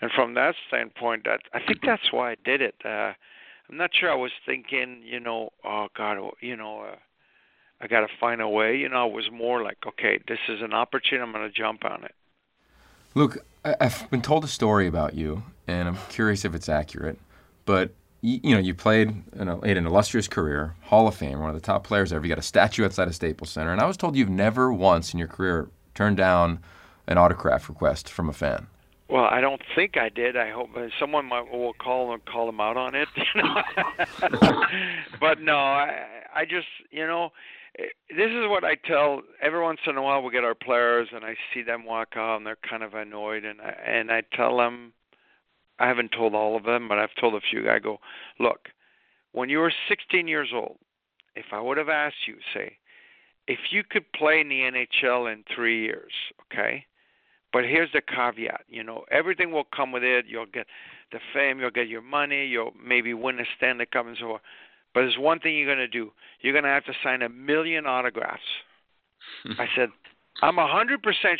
[0.00, 2.76] and from that standpoint, that I think that's why I did it.
[2.84, 3.12] Uh,
[3.68, 6.82] I'm not sure I was thinking, you know, oh God, you know.
[6.92, 6.96] Uh,
[7.80, 8.76] I got to find a way.
[8.76, 11.22] You know, I was more like, okay, this is an opportunity.
[11.22, 12.14] I'm going to jump on it.
[13.14, 17.18] Luc, I've been told a story about you, and I'm curious if it's accurate.
[17.64, 21.48] But you, you know, you played an, uh, an illustrious career, Hall of Fame, one
[21.48, 22.24] of the top players ever.
[22.24, 25.12] You got a statue outside of Staples Center, and I was told you've never once
[25.12, 26.60] in your career turned down
[27.06, 28.66] an autograph request from a fan.
[29.08, 30.36] Well, I don't think I did.
[30.36, 33.08] I hope uh, someone might will call and call him out on it.
[35.20, 37.30] But no, I I just you know
[37.78, 41.08] eh, this is what I tell every once in a while we get our players
[41.12, 44.22] and I see them walk out and they're kind of annoyed and I, and I
[44.32, 44.92] tell them
[45.78, 47.98] I haven't told all of them but I've told a few I go
[48.38, 48.68] look
[49.32, 50.78] when you were 16 years old
[51.34, 52.76] if I would have asked you say
[53.46, 56.12] if you could play in the NHL in 3 years
[56.42, 56.84] okay
[57.52, 60.66] but here's the caveat you know everything will come with it you'll get
[61.12, 64.40] the fame you'll get your money you'll maybe win a Stanley Cup and so on
[64.96, 66.10] but there's one thing you're going to do.
[66.40, 68.40] You're going to have to sign a million autographs.
[69.58, 69.90] I said,
[70.40, 70.96] I'm 100%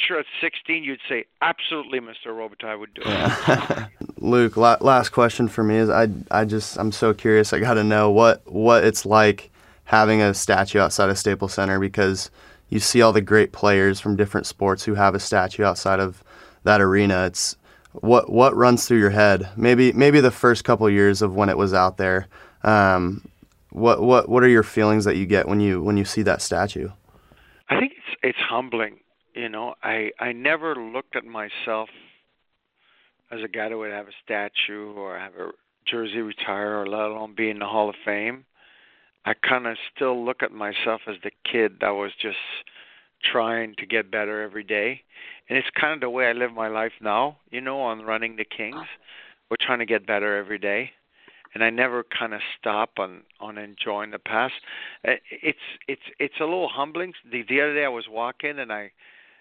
[0.07, 2.27] sure at 16 you'd say, absolutely, Mr.
[2.27, 3.89] Robitaille I would do it.
[4.19, 7.53] Luc, last question for me is I, I just, I'm so curious.
[7.53, 9.51] I got to know what, what it's like
[9.85, 12.31] having a statue outside of Staples Center because
[12.71, 16.25] you see all the great players from different sports who have a statue outside of
[16.65, 17.27] that arena.
[17.27, 17.57] It's
[17.93, 19.49] what, what runs through your head?
[19.57, 22.27] Maybe, maybe the first couple years of when it was out there.
[22.63, 23.29] Um,
[23.77, 26.41] what what what are your feelings that you get when you when you see that
[26.41, 26.89] statue?
[27.69, 29.01] I think it's it's humbling.
[29.35, 31.91] You know, I I never looked at myself
[33.31, 35.51] as a guy that would have a statue or have a
[35.87, 38.45] jersey retire or let alone be in the Hall of Fame.
[39.25, 42.37] I kind of still look at myself as the kid that was just
[43.33, 45.01] trying to get better every day.
[45.49, 48.37] And it's kind of the way I live my life now, you know, on running
[48.37, 48.87] the Kings.
[49.51, 50.91] We're trying to get better every day
[51.57, 54.53] and I never kind of stop on on enjoying the past.
[55.05, 55.59] It's
[55.89, 57.15] it's it's a little humbling.
[57.33, 58.91] The the other day I was walking and I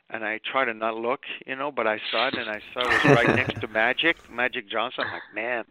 [0.09, 2.81] and I try to not look, you know, but I saw it and I saw
[2.81, 5.05] it was right next to Magic, Magic Johnson.
[5.07, 5.65] I'm like, man,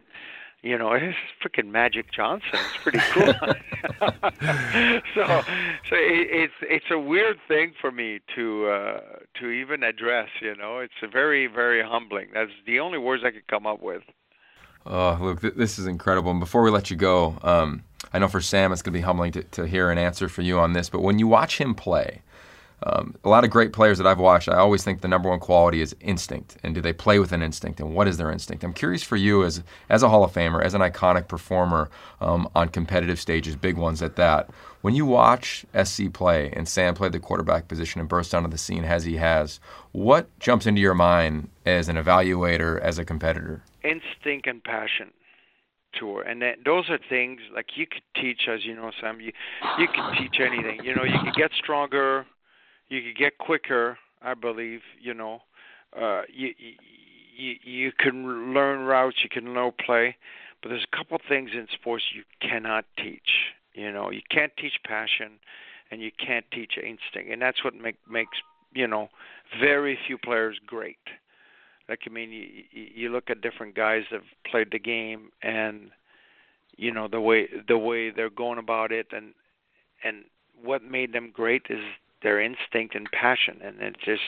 [0.61, 2.49] you know, it's freaking Magic Johnson.
[2.53, 3.33] It's pretty cool.
[5.13, 5.43] so,
[5.89, 8.99] so it, it's it's a weird thing for me to uh
[9.39, 10.29] to even address.
[10.41, 12.29] You know, it's very very humbling.
[12.33, 14.03] That's the only words I could come up with.
[14.87, 16.31] Oh, Luc, th- this is incredible.
[16.31, 19.01] And before we let you go, um, I know for Sam it's going to be
[19.01, 21.73] humbling to, to hear an answer for you on this, but when you watch him
[21.73, 22.21] play,
[22.85, 25.39] um, a lot of great players that I've watched, I always think the number one
[25.39, 26.57] quality is instinct.
[26.63, 27.79] And do they play with an instinct?
[27.79, 28.63] And what is their instinct?
[28.63, 31.89] I'm curious for you as as a Hall of Famer, as an iconic performer
[32.21, 34.49] um, on competitive stages, big ones at that.
[34.81, 38.57] When you watch SC play and Sam play the quarterback position and burst onto the
[38.57, 39.59] scene as he has,
[39.91, 43.63] what jumps into your mind as an evaluator, as a competitor?
[43.85, 45.11] instinct and passion
[45.93, 49.31] tour and that, those are things like you could teach as you know sam you
[49.79, 52.25] you can teach anything you know you could get stronger
[52.89, 55.41] you could get quicker i believe you know.
[55.97, 56.53] Uh you
[57.37, 60.15] you you can learn routes you can learn play
[60.61, 64.09] but there's a couple things in sports you cannot teach you know.
[64.09, 65.33] You can't teach passion
[65.91, 68.37] and you can't teach instinct and that's what make makes
[68.73, 69.09] you know
[69.59, 70.99] very few players great.
[71.87, 75.91] Like I mean, you, you look at different guys that have played the game, and
[76.77, 79.33] you know the way the way they're going about it, and
[80.03, 80.25] and
[80.61, 81.83] what made them great is
[82.21, 84.23] their instinct and passion, and it's just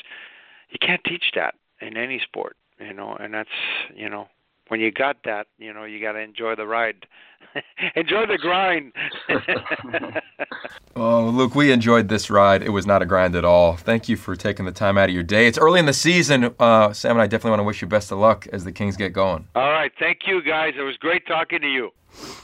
[0.70, 3.50] you can't teach that in any sport, you know, and that's
[3.96, 4.28] you know
[4.70, 7.06] when you got that, you know, you got to enjoy the ride,
[7.96, 8.94] enjoy the grind.
[10.96, 12.64] oh, Luc, we enjoyed this ride.
[12.64, 13.78] It was not a grind at all.
[13.78, 15.48] Thank you for taking the time out of your day.
[15.48, 16.54] It's early in the season.
[16.60, 18.98] Uh, Sam and I definitely want to wish you best of luck as the Kings
[18.98, 19.48] get going.
[19.56, 20.74] All right, thank you guys.
[20.78, 21.92] It was great talking to you.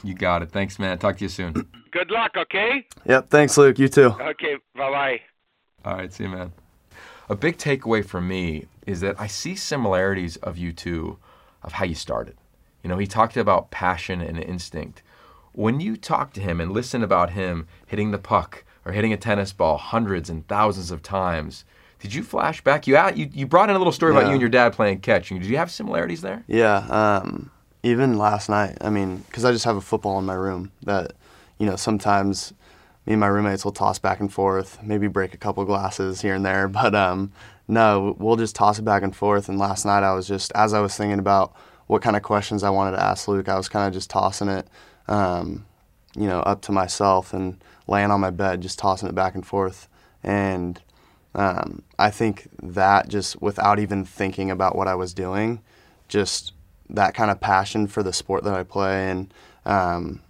[0.02, 0.50] You got it.
[0.50, 0.98] Thanks, man.
[0.98, 1.52] Talk to you soon.
[1.90, 2.32] Good luck.
[2.36, 2.86] Okay.
[3.06, 3.30] Yep.
[3.30, 3.78] Thanks, Luc.
[3.78, 4.14] You too.
[4.20, 4.56] Okay.
[4.76, 5.20] Bye bye.
[5.84, 6.12] All right.
[6.12, 6.52] See you, man.
[7.28, 11.18] A big takeaway for me is that I see similarities of you two
[11.62, 12.36] of how you started.
[12.82, 15.02] You know, he talked about passion and instinct.
[15.52, 19.16] When you talk to him and listen about him hitting the puck or hitting a
[19.16, 21.64] tennis ball hundreds and thousands of times.
[22.00, 22.86] Did you flash back?
[22.86, 25.30] You you, you brought in a little story about you and your dad playing catch.
[25.30, 26.44] Did you have similarities there?
[26.46, 27.50] Yeah, um,
[27.82, 28.76] even last night.
[28.82, 31.14] I mean, because I just have a football in my room that,
[31.58, 32.52] you know, sometimes
[33.06, 36.34] me and my roommates will toss back and forth, maybe break a couple glasses here
[36.34, 37.32] and there, but um,
[37.68, 39.48] no, we'll just toss it back and forth.
[39.48, 41.54] And last night I was just, as I was thinking about
[41.86, 44.48] what kind of questions I wanted to ask Luc, I was kind of just tossing
[44.48, 44.66] it,
[45.08, 45.66] um,
[46.16, 49.46] you know, up to myself and laying on my bed, just tossing it back and
[49.46, 49.88] forth.
[50.22, 50.80] And
[51.34, 55.60] um, I think that just without even thinking about what I was doing,
[56.08, 56.52] just
[56.90, 59.32] that kind of passion for the sport that I play and
[59.66, 60.20] um,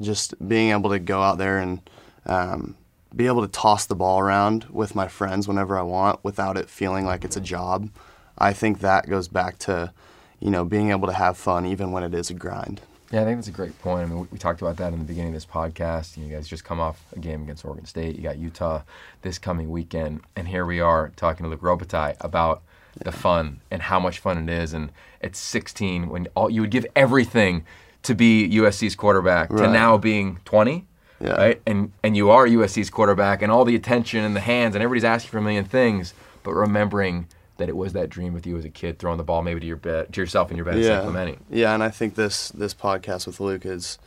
[0.00, 1.80] just being able to go out there and
[2.26, 2.76] um,
[3.14, 6.68] be able to toss the ball around with my friends whenever I want without it
[6.68, 7.90] feeling like it's a job.
[8.36, 9.92] I think that goes back to,
[10.40, 12.80] you know, being able to have fun even when it is a grind.
[13.10, 14.02] Yeah, I think that's a great point.
[14.02, 16.18] I mean, we, we talked about that in the beginning of this podcast.
[16.18, 18.16] You guys just come off a game against Oregon State.
[18.16, 18.82] You got Utah
[19.22, 22.62] this coming weekend, and here we are talking to Luc Robitaille about
[23.02, 24.74] the fun and how much fun it is.
[24.74, 27.64] And at 16, when all you would give everything
[28.08, 30.86] to be USC's quarterback, to now being 20,
[31.20, 31.30] Yeah.
[31.32, 31.62] right?
[31.66, 35.04] And and you are USC's quarterback, and all the attention and the hands, and everybody's
[35.04, 38.64] asking for a million things, but remembering that it was that dream with you as
[38.64, 41.02] a kid, throwing the ball maybe to your bed, to yourself in your bed San
[41.02, 41.38] Clemente.
[41.50, 43.98] Yeah, and I think this this podcast with Luc has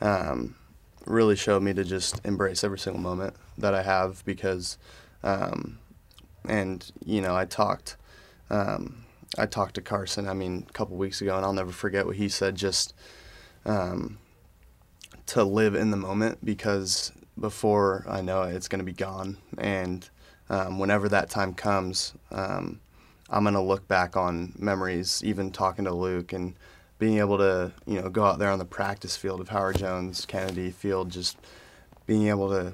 [0.00, 0.54] um,
[1.06, 4.78] really showed me to just embrace every single moment that I have because,
[5.24, 5.78] um,
[6.46, 7.96] and you know, I talked,
[8.50, 9.04] um,
[9.38, 10.28] I talked to Carson.
[10.28, 12.54] I mean, a couple weeks ago, and I'll never forget what he said.
[12.56, 12.94] Just
[13.64, 14.18] um,
[15.26, 19.38] to live in the moment because before I know it, it's going to be gone,
[19.58, 20.08] and
[20.50, 22.14] um, whenever that time comes.
[22.30, 22.80] Um,
[23.30, 26.54] I'm gonna look back on memories, even talking to Luc and
[26.98, 30.24] being able to, you know, go out there on the practice field of Howard Jones
[30.24, 31.36] Kennedy Field, just
[32.06, 32.72] being able to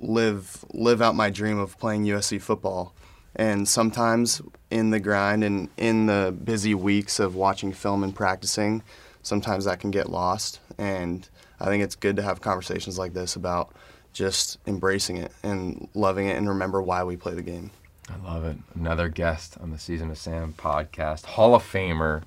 [0.00, 2.94] live live out my dream of playing USC football.
[3.36, 8.82] And sometimes in the grind and in the busy weeks of watching film and practicing,
[9.22, 10.60] sometimes that can get lost.
[10.78, 11.28] And
[11.60, 13.74] I think it's good to have conversations like this about
[14.12, 17.70] just embracing it and loving it and remember why we play the game.
[18.08, 18.56] I love it.
[18.74, 22.22] Another guest on the Season of Sam podcast, Hall of Famer,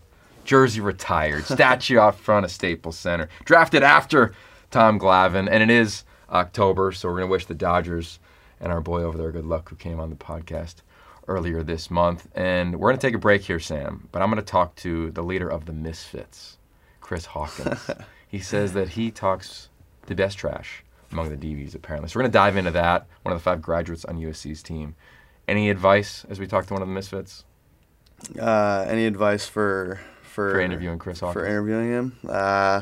[0.45, 4.34] jersey retired, statue out front of Staples Center, drafted after
[4.71, 8.19] Tom Glavine, and it is October, so we're gonna wish the Dodgers
[8.60, 10.75] and our boy over there good luck, who came on the podcast
[11.27, 12.27] earlier this month.
[12.36, 15.49] And we're gonna take a break here, Sam, but I'm gonna talk to the leader
[15.49, 16.58] of the Misfits,
[17.06, 17.88] Chris Hawkins.
[18.28, 19.70] he says that he talks
[20.08, 22.10] the best trash among the DBs, apparently.
[22.10, 23.06] So we're gonna dive into that.
[23.22, 24.96] One of the five graduates on USC's team.
[25.48, 27.44] Any advice as we talk to one of the misfits
[28.41, 31.34] Uh, any advice for for for interviewing Chris Hawkins?
[31.44, 32.18] for interviewing him?
[32.28, 32.82] Uh,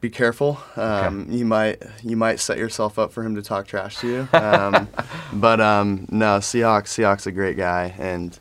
[0.00, 0.58] be careful.
[0.74, 4.28] Um, You might you might set yourself up for him to talk trash to you.
[4.32, 4.88] Um,
[5.32, 8.36] but um, no, Seahawks Seahawks a great guy, and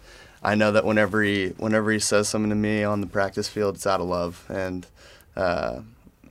[0.48, 3.76] I know that whenever he whenever he says something to me on the practice field,
[3.76, 4.46] it's out of love.
[4.48, 4.88] And
[5.36, 5.82] uh,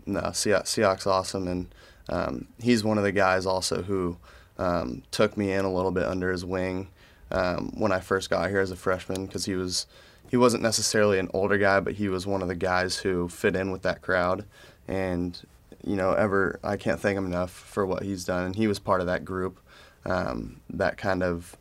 [0.07, 1.66] no, Seahawks, awesome, and
[2.09, 4.16] um, he's one of the guys also who
[4.57, 6.88] um, took me in a little bit under his wing
[7.31, 9.87] um, when I first got here as a freshman because he was
[10.31, 13.55] he wasn't necessarily an older guy, but he was one of the guys who fit
[13.55, 14.46] in with that crowd,
[14.88, 15.38] and
[15.85, 18.79] you know, ever I can't thank him enough for what he's done, and he was
[18.79, 19.61] part of that group
[20.07, 21.55] um, that kind of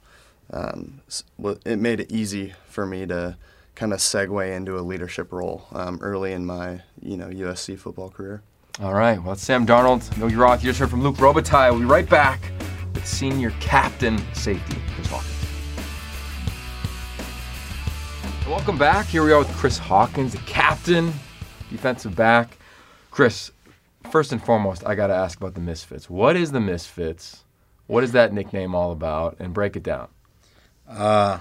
[0.52, 1.02] um,
[1.66, 3.38] it made it easy for me to
[3.76, 8.10] kind of segue into a leadership role um, early in my you know USC football
[8.10, 8.42] career.
[8.82, 9.22] All right.
[9.22, 10.18] Well, Sam Darnold.
[10.18, 10.62] No, you're off.
[10.64, 11.72] You just heard from Luc Robitaille.
[11.72, 12.52] We'll be right back
[12.94, 15.32] with senior captain safety Chris Hawkins.
[18.48, 19.06] Welcome back.
[19.08, 21.14] Here we are with Chris Hawkins, the captain,
[21.72, 22.58] defensive back.
[23.12, 23.52] Chris,
[24.12, 26.10] first and foremost, I got to ask about the Misfits.
[26.10, 27.44] What is the Misfits?
[27.88, 29.38] What is that nickname all about?
[29.40, 30.10] And break it down.
[30.88, 31.40] Uh,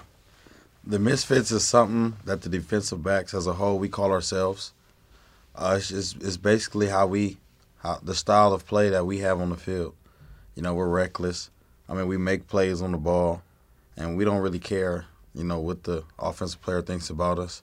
[0.87, 4.73] the misfits is something that the defensive backs as a whole we call ourselves.
[5.55, 7.39] Uh, it's, just, it's basically how we,
[7.79, 9.95] how the style of play that we have on the field.
[10.55, 11.51] You know, we're reckless.
[11.89, 13.43] I mean, we make plays on the ball,
[13.97, 15.07] and we don't really care.
[15.35, 17.63] You know what the offensive player thinks about us.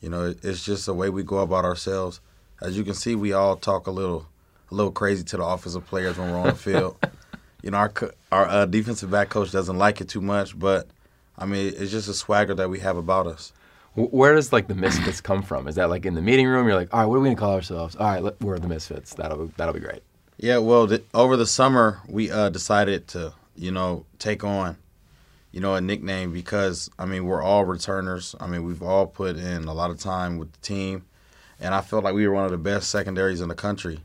[0.00, 2.20] You know, it, it's just the way we go about ourselves.
[2.60, 4.26] As you can see, we all talk a little,
[4.70, 6.96] a little crazy to the offensive players when we're on the field.
[7.62, 7.92] You know, our
[8.30, 10.86] our uh, defensive back coach doesn't like it too much, but
[11.36, 13.52] I mean, it's just a swagger that we have about us.
[13.94, 15.68] Where does like the Misfits come from?
[15.68, 16.66] Is that like in the meeting room?
[16.66, 17.94] You're like, all right, what are we gonna call ourselves?
[17.96, 19.14] All right, we're the Misfits.
[19.14, 20.02] That'll be, that'll be great.
[20.36, 24.78] Yeah, well, th- over the summer we uh, decided to, you know, take on,
[25.52, 28.34] you know, a nickname because I mean we're all returners.
[28.40, 31.04] I mean we've all put in a lot of time with the team,
[31.60, 34.00] and I felt like we were one of the best secondaries in the country,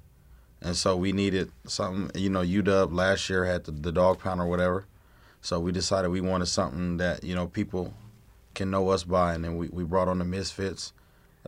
[0.62, 2.12] and so we needed something.
[2.22, 4.86] You know, UW last year had the, the dog pound or whatever,
[5.42, 7.94] so we decided we wanted something that you know people
[8.56, 10.94] can know us by, and then we, we brought on the Misfits.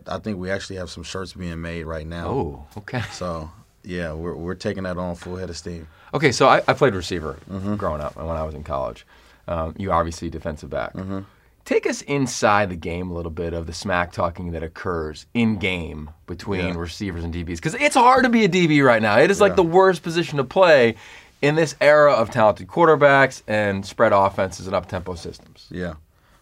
[0.08, 2.28] I think we actually have some shirts being made right now.
[2.30, 3.02] Oh, okay.
[3.12, 3.52] So
[3.84, 5.88] yeah, we're we're taking that on full head of steam.
[6.14, 7.76] Okay, so I, I played receiver Mm-hmm.
[7.76, 9.06] growing up and when I was in college.
[9.48, 10.94] Um, you obviously defensive back.
[10.94, 11.20] Mm-hmm.
[11.66, 15.58] Take us inside the game a little bit of the smack talking that occurs in
[15.58, 16.78] game between Yeah.
[16.78, 19.18] receivers and DBs because it's hard to be a DB right now.
[19.20, 20.96] It is like the worst position to play
[21.42, 25.68] in this era of talented quarterbacks and spread offenses and up tempo systems.
[25.72, 25.96] Yeah.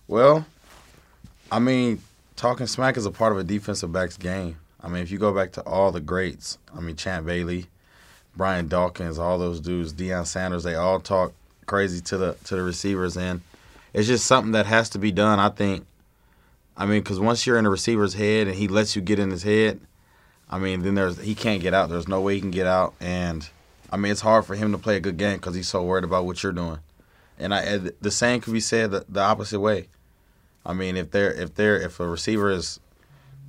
[0.08, 0.45] Well,
[1.52, 2.02] I mean,
[2.36, 4.58] talking smack is a part of a defensive back's game.
[4.82, 7.68] I mean, if you go back to all the greats, I mean, Champ Bailey,
[8.36, 11.34] Brian Dawkins, all those dudes, Deion Sanders, they all talk
[11.66, 13.41] crazy to the to the receivers, and
[13.93, 15.39] it's just something that has to be done.
[15.39, 15.86] I think.
[16.78, 19.32] I mean, because once you're in the receiver's head and he lets you get in
[19.32, 19.82] his head,
[20.50, 21.89] I mean, then there's he can't get out.
[21.89, 23.47] There's no way he can get out, and
[23.92, 26.04] I mean, it's hard for him to play a good game because he's so worried
[26.04, 26.80] about what you're doing.
[27.38, 29.88] And I, the same could be said the, the opposite way.
[30.66, 32.80] I mean, if they're if they're if a receiver is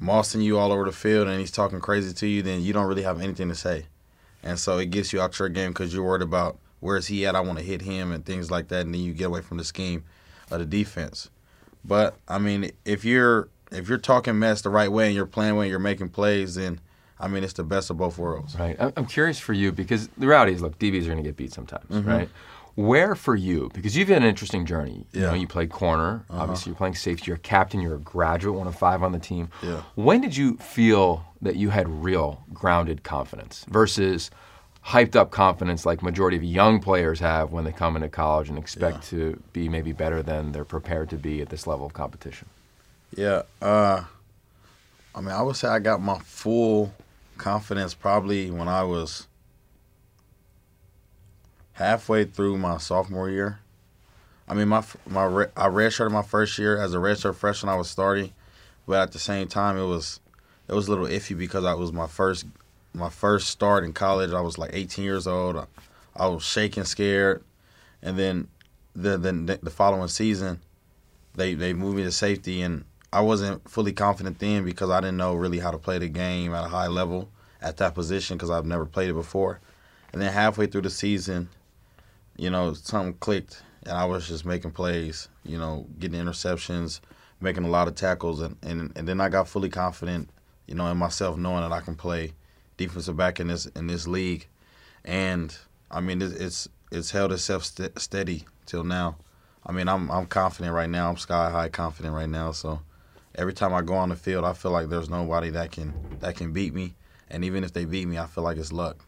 [0.00, 2.86] mossing you all over the field and he's talking crazy to you, then you don't
[2.86, 3.86] really have anything to say,
[4.42, 7.34] and so it gets you out your game because you're worried about where's he at?
[7.34, 9.58] I want to hit him and things like that, and then you get away from
[9.58, 10.04] the scheme
[10.50, 11.30] of the defense.
[11.84, 15.56] But I mean, if you're if you're talking mess the right way and you're playing
[15.56, 16.80] when you're making plays, then
[17.20, 18.56] I mean it's the best of both worlds.
[18.58, 18.76] Right.
[18.96, 21.52] I'm curious for you because the reality is, look, DBs are going to get beat
[21.52, 22.28] sometimes, right?
[22.76, 25.04] Where for you, because you've had an interesting journey.
[25.12, 25.26] You know, Yeah.
[25.26, 25.36] Uh-huh.
[25.36, 26.24] you played corner.
[26.30, 27.24] Obviously, you're playing safety.
[27.26, 27.80] You're a captain.
[27.80, 29.50] You're a graduate, one of five on the team.
[29.62, 29.82] Yeah.
[29.96, 34.30] When did you feel that you had real grounded confidence versus
[34.86, 38.56] hyped up confidence like majority of young players have when they come into college and
[38.56, 42.48] expect to be maybe better than they're prepared to be at this level of competition?
[43.14, 43.42] Yeah.
[43.60, 44.04] Uh,
[45.14, 46.94] I mean, I would say I got my full
[47.40, 49.26] confidence probably when I was
[51.72, 53.58] halfway through my sophomore year.
[54.46, 55.24] I mean, my my
[55.56, 57.72] I redshirted my first year as a redshirt freshman.
[57.72, 58.32] I was starting,
[58.86, 60.20] but at the same time, it was
[60.68, 62.44] it was a little iffy because I was my first
[62.92, 64.32] my first start in college.
[64.32, 65.56] I was like 18 years old.
[65.56, 65.64] I,
[66.14, 67.42] I was shaking, scared,
[68.02, 68.48] and then
[68.94, 70.60] the the the following season,
[71.34, 75.16] they they moved me to safety, and I wasn't fully confident then because I didn't
[75.16, 77.28] know really how to play the game at a high level
[77.60, 79.60] at that position because I've never played it before.
[80.12, 81.48] And then halfway through the season,
[82.36, 87.00] you know, something clicked, and I was just making plays, you know, getting interceptions,
[87.40, 90.30] making a lot of tackles, and, and, and then I got fully confident,
[90.66, 92.32] you know, in myself, knowing that I can play
[92.76, 94.46] defensive back in this in this league,
[95.04, 95.56] and
[95.90, 99.16] I mean, it's it's, it's held itself st- steady till now.
[99.66, 101.10] I mean, I'm I'm confident right now.
[101.10, 102.52] I'm sky high confident right now.
[102.52, 102.80] So
[103.34, 106.36] every time I go on the field, I feel like there's nobody that can that
[106.36, 106.94] can beat me.
[107.30, 109.04] And even if they beat me, I feel like it's luck.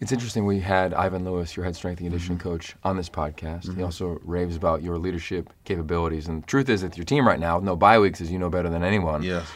[0.00, 0.46] It's interesting.
[0.46, 2.48] We had Ivan Lewis, your head strength and conditioning mm-hmm.
[2.48, 3.64] coach, on this podcast.
[3.64, 3.84] He mm-hmm.
[3.84, 6.26] also raves about your leadership capabilities.
[6.26, 8.38] And the truth is, that your team right now, with no bye weeks, as you
[8.38, 9.46] know better than anyone, Yes.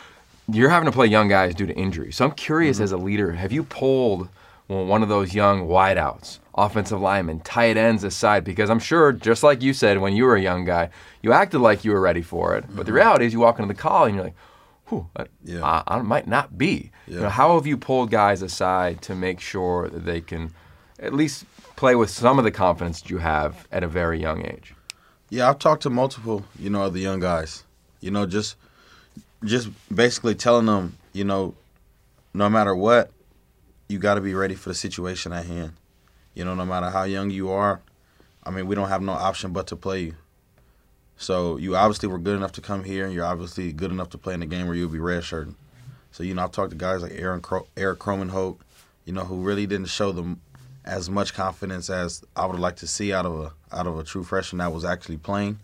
[0.46, 2.12] you're having to play young guys due to injury.
[2.12, 2.84] So I'm curious, mm-hmm.
[2.84, 4.28] as a leader, have you pulled
[4.68, 8.44] well, one of those young wideouts, offensive linemen, tight ends aside?
[8.44, 10.90] Because I'm sure, just like you said when you were a young guy,
[11.22, 12.64] you acted like you were ready for it.
[12.68, 12.94] But the mm-hmm.
[12.94, 14.36] reality is, you walk into the call and you're like,
[14.88, 15.64] whew, I, Yeah.
[15.64, 16.90] I, I might not be.
[17.06, 20.52] You know, how have you pulled guys aside to make sure that they can
[20.98, 21.44] at least
[21.76, 24.74] play with some of the confidence that you have at a very young age?
[25.30, 27.64] Yeah, I've talked to multiple, you know, of the young guys.
[28.00, 28.56] You know, just
[29.44, 31.54] just basically telling them, you know,
[32.32, 33.10] no matter what,
[33.88, 35.74] you got to be ready for the situation at hand.
[36.34, 37.80] You know, no matter how young you are,
[38.42, 40.14] I mean, we don't have no option but to play you.
[41.16, 44.18] So you obviously were good enough to come here, and you're obviously good enough to
[44.18, 45.54] play in a game where you'll be redshirting.
[46.10, 48.62] So you know, I've talked to guys like Aaron Cro- Eric Croman Hope,
[49.04, 50.40] you know, who really didn't show them
[50.84, 54.04] as much confidence as I would like to see out of a out of a
[54.04, 55.58] true freshman that was actually playing.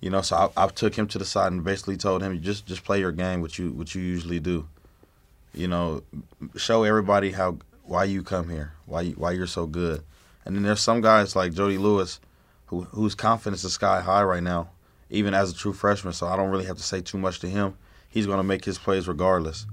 [0.00, 2.66] You know, so I, I took him to the side and basically told him, just
[2.66, 4.68] just play your game, what you what you usually do.
[5.54, 6.02] You know,
[6.56, 10.02] show everybody how why you come here, why you, why you're so good.
[10.44, 12.20] And then there's some guys like Jody Lewis,
[12.66, 14.70] who whose confidence is sky high right now,
[15.10, 16.12] even as a true freshman.
[16.12, 17.76] So I don't really have to say too much to him.
[18.08, 19.66] He's going to make his plays regardless.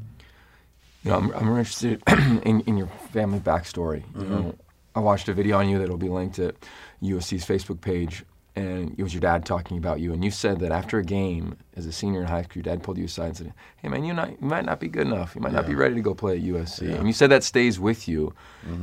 [1.04, 4.04] You know, I'm, I'm interested in, in your family backstory.
[4.16, 4.34] You mm-hmm.
[4.34, 4.56] know,
[4.96, 6.56] I watched a video on you that'll be linked at
[7.02, 8.24] USC's Facebook page,
[8.62, 10.14] and it was your dad talking about you.
[10.14, 12.84] And you said that after a game, as a senior in high school, your dad
[12.84, 15.36] pulled you aside and said, "Hey, man, you not you might not be good enough.
[15.36, 16.96] You might not be ready to go play at USC." Yeah.
[16.96, 18.34] And you said that stays with you.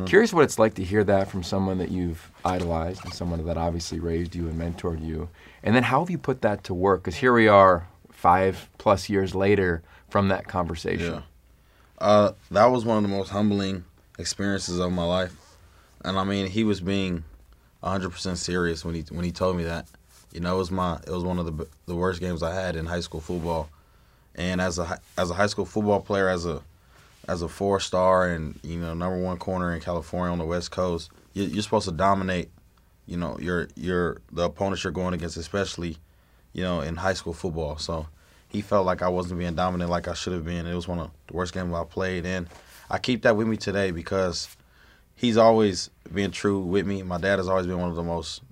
[0.07, 3.57] Curious what it's like to hear that from someone that you've idolized and someone that
[3.57, 5.29] obviously raised you and mentored you.
[5.62, 7.03] And then how have you put that to work?
[7.03, 11.14] Because here we are, five plus years later from that conversation.
[11.14, 11.22] Yeah.
[11.99, 13.85] Uh, that was one of the most humbling
[14.18, 15.35] experiences of my life,
[16.05, 17.24] and I mean he was being
[17.83, 19.87] 100% serious when he when he told me that.
[20.33, 22.76] You know, it was my it was one of the the worst games I had
[22.76, 23.68] in high school football,
[24.35, 26.61] and as a as a high school football player, as a
[27.29, 30.70] as a four star and you know number one corner in California on the West
[30.70, 32.51] Coast, you, you're supposed to dominate.
[33.07, 35.97] You know, your your the opponents you're going against, especially,
[36.53, 37.79] you know, in high school football.
[37.79, 38.07] So
[38.49, 40.66] he felt like I wasn't being dominant like I should have been.
[40.66, 42.49] It was one of the worst games I played, and
[42.91, 44.55] I keep that with me today because
[45.16, 47.03] he's always been true with me.
[47.03, 48.43] My dad has always been one of the most,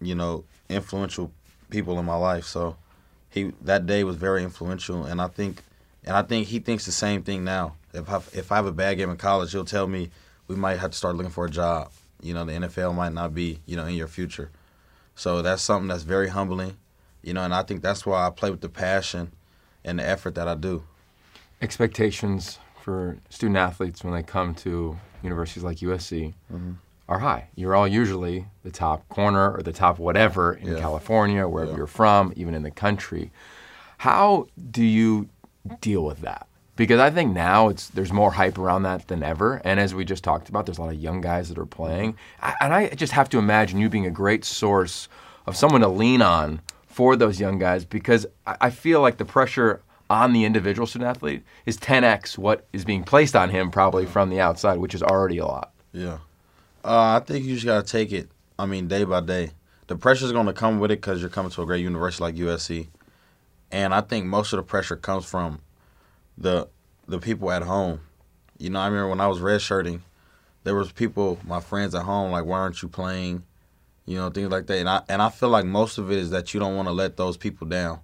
[0.00, 1.30] you know, influential
[1.70, 2.44] people in my life.
[2.44, 2.76] So
[3.30, 5.62] he that day was very influential, and I think,
[6.04, 7.76] and I think he thinks the same thing now.
[7.92, 10.10] If I, if I have a bad game in college, he'll tell me
[10.48, 11.90] we might have to start looking for a job.
[12.22, 14.50] You know, the NFL might not be you know in your future.
[15.14, 16.76] So that's something that's very humbling.
[17.22, 19.32] You know, and I think that's why I play with the passion
[19.84, 20.84] and the effort that I do.
[21.60, 26.72] Expectations for student athletes when they come to universities like USC Mm-hmm.
[27.08, 27.48] Are high.
[27.54, 30.80] You're all usually the top corner or the top whatever in Yeah.
[30.80, 31.76] California, wherever Yeah.
[31.78, 33.30] you're from, even in the country.
[33.98, 35.28] How do you
[35.80, 36.46] deal with that?
[36.76, 40.04] Because I think now it's there's more hype around that than ever, and as we
[40.04, 42.88] just talked about, there's a lot of young guys that are playing, I, and I
[42.90, 45.08] just have to imagine you being a great source
[45.46, 49.24] of someone to lean on for those young guys because I, I feel like the
[49.24, 49.80] pressure
[50.10, 54.28] on the individual student athlete is 10x what is being placed on him probably from
[54.28, 55.72] the outside, which is already a lot.
[55.92, 56.18] Yeah.
[56.86, 58.28] Uh, I think you just got to take it,
[58.60, 59.50] I mean, day by day.
[59.88, 62.86] The pressure's to come with it because you're coming to a great university like USC.
[63.72, 65.60] And I think most of the pressure comes from
[66.38, 66.68] the
[67.08, 68.02] the people at home.
[68.58, 70.00] You know, I remember when I was redshirting,
[70.62, 73.42] there was people, my friends at home, like, why aren't you playing?
[74.04, 74.78] You know, things like that.
[74.78, 76.92] And I and I feel like most of it is that you don't want to
[76.92, 77.98] let those people down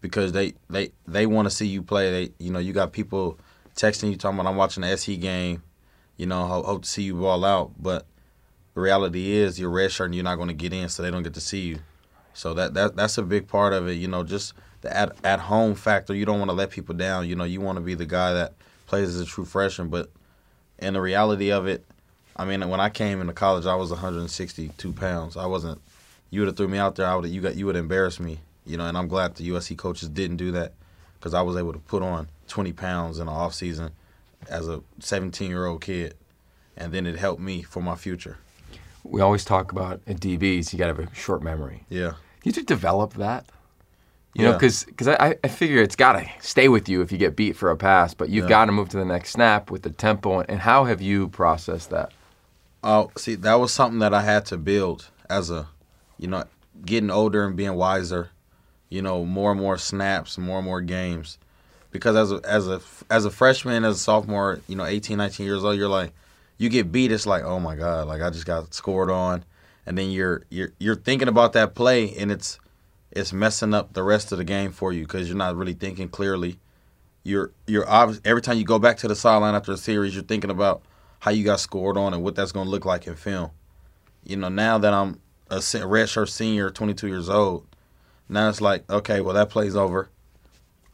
[0.00, 2.10] because they they they want to see you play.
[2.10, 3.38] They you know you got people
[3.76, 5.62] texting you talking about I'm watching the SC game.
[6.18, 7.72] You know, hope, hope to see you ball out.
[7.80, 8.04] But
[8.74, 11.22] the reality is you're redshirt and you're not going to get in, so they don't
[11.22, 11.78] get to see you.
[12.34, 13.94] So that that that's a big part of it.
[13.94, 14.52] You know, just
[14.82, 16.14] the at at home factor.
[16.14, 17.26] You don't want to let people down.
[17.26, 18.52] You know, you want to be the guy that
[18.86, 19.88] plays as a true freshman.
[19.88, 20.10] But
[20.78, 21.84] in the reality of it,
[22.36, 25.36] I mean, when I came into college, I was 162 pounds.
[25.36, 25.80] I wasn't.
[26.30, 27.06] You would have threw me out there.
[27.06, 28.40] I would you got you would embarrass me.
[28.66, 30.74] You know, and I'm glad the USC coaches didn't do that
[31.18, 33.92] because I was able to put on 20 pounds in the off season
[34.48, 36.14] as a 17 year old kid,
[36.76, 38.38] and then it helped me for my future.
[39.04, 41.84] We always talk about at DBs, you got to have a short memory.
[41.88, 42.14] Yeah.
[42.44, 43.46] You to develop that.
[44.34, 44.58] You know, Yeah.
[44.58, 47.70] because I, I figure it's got to stay with you if you get beat for
[47.70, 48.48] a pass, but you've Yeah.
[48.50, 50.40] got to move to the next snap with the tempo.
[50.42, 52.12] And how have you processed that?
[52.84, 55.68] Oh, see, that was something that I had to build as a,
[56.18, 56.44] you know,
[56.84, 58.30] getting older and being wiser.
[58.90, 61.38] You know, more and more snaps, more and more games,
[61.98, 62.80] because as a as a
[63.10, 66.12] as a freshman, as a sophomore, you know, 18, 19 years old, you're like,
[66.56, 69.44] you get beat, it's like, oh my god, like I just got scored on,
[69.84, 72.58] and then you're you're you're thinking about that play, and it's
[73.10, 76.08] it's messing up the rest of the game for you because you're not really thinking
[76.08, 76.58] clearly.
[77.24, 80.22] You're you're obvious every time you go back to the sideline after a series, you're
[80.22, 80.82] thinking about
[81.18, 83.50] how you got scored on and what that's going to look like in film.
[84.24, 85.20] You know, now that I'm
[85.50, 87.66] a redshirt senior, 22 years old,
[88.28, 90.10] now it's like, okay, well that play's over.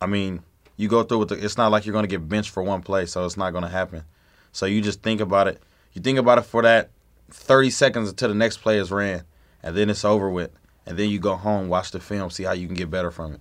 [0.01, 0.43] I mean,
[0.77, 1.45] you go through with the.
[1.45, 3.65] It's not like you're going to get benched for one play, so it's not going
[3.65, 4.05] to happen.
[4.53, 5.63] So you just think about it.
[5.93, 6.91] You think about it for that
[7.31, 9.23] 30 seconds until the next play is ran,
[9.63, 10.51] and then it's over with.
[10.87, 13.35] And then you go home, watch the film, see how you can get better from
[13.35, 13.41] it.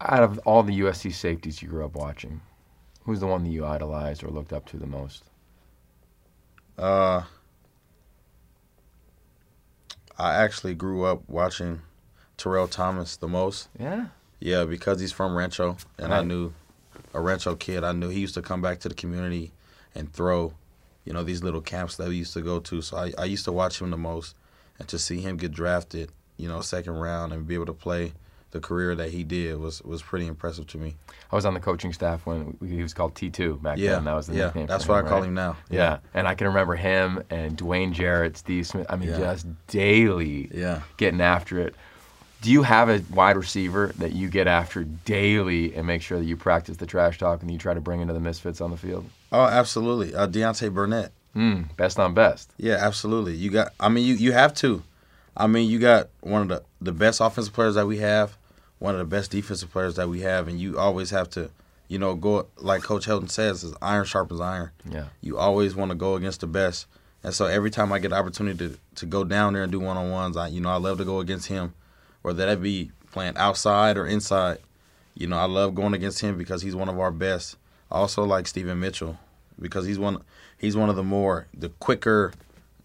[0.00, 2.40] Out of all the USC safeties you grew up watching,
[3.04, 5.24] who's the one that you idolized or looked up to the most?
[6.76, 7.22] Uh,
[10.18, 11.82] I actually grew up watching
[12.36, 13.68] Terrell Thomas the most.
[13.78, 14.06] Yeah.
[14.40, 16.52] Yeah, because he's from Rancho, and I knew
[17.14, 17.84] a Rancho kid.
[17.84, 19.52] I knew he used to come back to the community
[19.94, 20.52] and throw,
[21.04, 22.82] you know, these little camps that we used to go to.
[22.82, 24.34] So I, I used to watch him the most,
[24.78, 28.12] and to see him get drafted, you know, second round and be able to play
[28.52, 30.96] the career that he did was was pretty impressive to me.
[31.32, 34.04] I was on the coaching staff when he was called T2 back Yeah, then.
[34.04, 34.66] That was the yeah, nickname.
[34.66, 35.56] that's why I call him now.
[35.68, 35.98] Yeah.
[36.14, 38.86] And I can remember him and Dwayne Jarrett, Steve Smith.
[38.88, 39.18] I mean, Yeah.
[39.18, 40.82] just daily Yeah.
[40.96, 41.74] getting after it.
[42.46, 46.26] Do you have a wide receiver that you get after daily and make sure that
[46.26, 48.76] you practice the trash talk and you try to bring into the misfits on the
[48.76, 49.10] field?
[49.32, 50.14] Oh, absolutely.
[50.14, 51.10] Uh, Deontay Burnett.
[51.34, 52.52] Mm, best on best.
[52.56, 53.34] Yeah, absolutely.
[53.34, 53.72] You got.
[53.80, 54.84] I mean, you you have to.
[55.36, 58.36] I mean, you got one of the the best offensive players that we have,
[58.78, 61.50] one of the best defensive players that we have, and you always have to,
[61.88, 64.70] you know, go like Coach Helton says, is iron sharpens iron.
[64.88, 65.06] Yeah.
[65.20, 66.86] You always want to go against the best,
[67.24, 69.80] and so every time I get the opportunity to to go down there and do
[69.80, 71.74] one on ones, I you know I love to go against him,
[72.26, 74.58] whether that be playing outside or inside.
[75.14, 77.56] You know, I love going against him because he's one of our best.
[77.88, 79.16] I also like Steven Mitchell.
[79.60, 80.24] because he's one
[80.58, 82.32] he's one of the more the quicker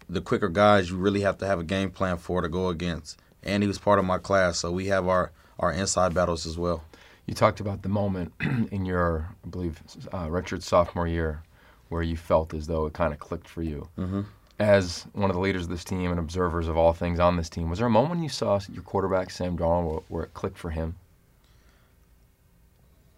[0.08, 3.18] the quicker guys you really have to have a game plan for to go against.
[3.42, 6.56] And he was part of my class, so we have our our inside battles as
[6.56, 6.84] well.
[7.26, 8.32] You talked about the moment
[8.70, 9.82] in your, I believe,
[10.12, 11.42] uh, redshirt sophomore year
[11.88, 13.88] where you felt as though it kind of clicked for you.
[13.98, 14.20] Mm-hmm.
[14.62, 17.48] As one of the leaders of this team and observers of all things on this
[17.48, 20.56] team, was there a moment when you saw your quarterback, Sam Darnold, where, it clicked
[20.56, 20.94] for him?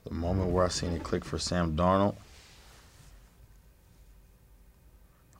[0.05, 2.16] The moment where I seen it click for Sam Darnold,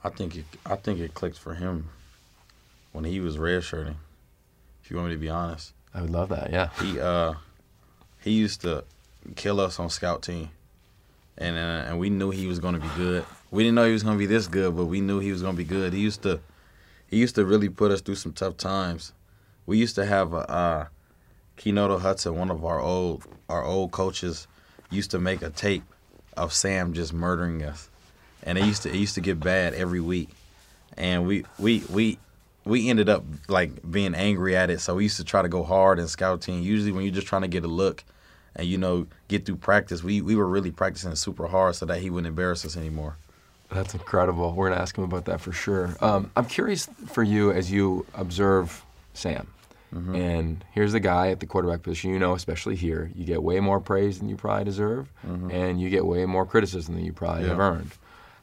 [0.05, 1.89] I think it I think it clicked for him
[2.93, 3.97] when he was redshirting.
[4.83, 6.51] If you want me to be honest, I would love that.
[6.53, 6.69] Yeah.
[6.81, 7.35] he uh
[8.21, 8.85] he used to
[9.37, 10.51] kill us on scout team,
[11.39, 13.25] and uh, and we knew he was going to be good.
[13.51, 15.43] We didn't know he was going to be this good, but we knew he was
[15.43, 15.93] going to be good.
[15.93, 16.41] He used to
[17.09, 19.13] he used to really put us through some tough times.
[19.67, 20.87] We used to have a uh,
[21.57, 24.47] Kenoto Hudson, one of our old our old coaches,
[24.91, 25.85] used to make a tape
[26.37, 27.89] of Sam just murdering us,
[28.43, 30.31] and it used to it used to get bad every week,
[30.97, 32.19] and we we we
[32.65, 34.81] we ended up like being angry at it.
[34.81, 36.63] So we used to try to go hard in scout team.
[36.63, 38.05] Usually when you're just trying to get a look
[38.57, 42.01] and you know get through practice, we we were really practicing super hard so that
[42.01, 43.17] he wouldn't embarrass us anymore.
[43.71, 44.53] That's incredible.
[44.53, 45.97] We're going to ask him about that for sure.
[46.01, 48.85] Um, I'm curious for you as you observe
[49.15, 49.49] Sam.
[49.93, 50.15] Mm-hmm.
[50.15, 52.11] And here's the guy at the quarterback position.
[52.13, 55.89] You know, especially here, you get way more praise than you probably deserve, and you
[55.89, 57.61] get way more criticism than you probably have Mm-hmm.
[57.79, 57.91] Earned.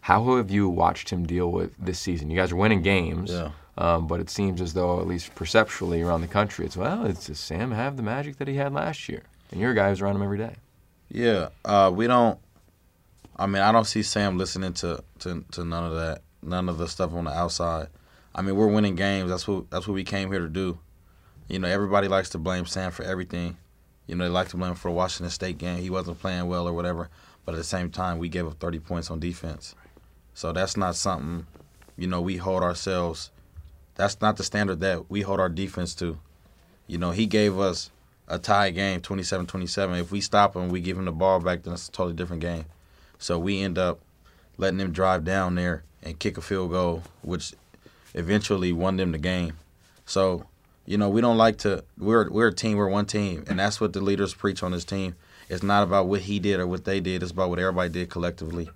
[0.02, 2.30] How have you watched him deal with this season?
[2.32, 3.52] You guys are winning games, Yeah.
[3.78, 7.28] um, but it seems as though, at least perceptually around the country, it's well, it's
[7.28, 9.22] does Sam have the magic that he had last year?
[9.52, 10.56] And your guys around him every day.
[11.10, 12.40] Yeah, uh, we don't.
[13.36, 16.78] I mean, I don't see Sam listening to, to to none of that, none of
[16.78, 17.88] the stuff on the outside.
[18.34, 19.30] I mean, we're winning games.
[19.30, 20.80] That's what that's what we came here to do.
[21.48, 23.58] You know, everybody likes to blame Sam for everything.
[24.08, 25.82] You know, they like to blame him for Washington State game.
[25.82, 27.10] He wasn't playing well or whatever.
[27.46, 29.76] But at the same time, we gave up 30 points on defense.
[30.34, 31.46] So that's not something,
[31.98, 33.32] you know, we hold ourselves.
[33.96, 36.20] That's not the standard that we hold our defense to.
[36.88, 37.90] You know, he gave us
[38.32, 40.00] a tie game, 27-27.
[40.00, 42.42] If we stop him, we give him the ball back, then it's a totally different
[42.42, 42.66] game.
[43.20, 44.00] So we end up
[44.58, 47.54] letting him drive down there and kick a field goal, which
[48.14, 49.58] eventually won them the game.
[50.06, 50.46] So,
[50.86, 51.84] you know, we don't like to.
[51.98, 52.78] We're we're a team.
[52.78, 55.16] We're one team, and that's what the leaders preach on this team.
[55.50, 57.22] It's not about what he did or what they did.
[57.22, 58.70] It's about what everybody did collectively.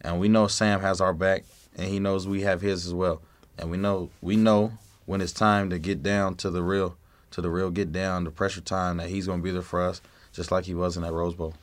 [0.00, 1.44] And we know Sam has our back,
[1.76, 3.20] and he knows we have his as well.
[3.58, 4.72] And we know we know
[5.04, 6.96] when it's time to get down to the real,
[7.32, 9.82] to the real get down, the pressure time that he's going to be there for
[9.82, 10.00] us,
[10.32, 11.54] just like he was in that Rose Bowl.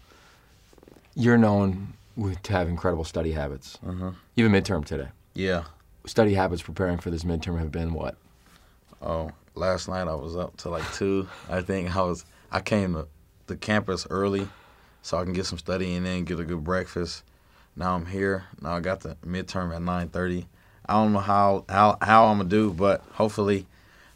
[1.16, 1.94] You're known
[2.44, 3.78] to have incredible study habits.
[3.86, 4.16] Mhm.
[4.36, 5.10] Even midterm today.
[5.34, 5.64] Yeah.
[6.06, 8.16] Study habits preparing for this midterm have been what?
[9.02, 11.28] Oh, last night I was up to like two.
[11.50, 12.26] I think I was.
[12.52, 13.08] I came to
[13.48, 14.48] the campus early,
[15.02, 17.24] so I can get some studying in, get a good breakfast.
[17.76, 18.46] Now I'm here.
[18.62, 20.48] Now I got the midterm at 9:30.
[20.86, 23.68] I don't know how how how I'm gonna do, but hopefully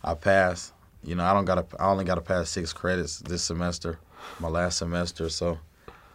[0.04, 0.72] I pass.
[1.04, 1.66] You know, I don't gotta.
[1.80, 3.99] I only gotta pass six credits this semester,
[4.39, 5.30] my last semester.
[5.30, 5.60] So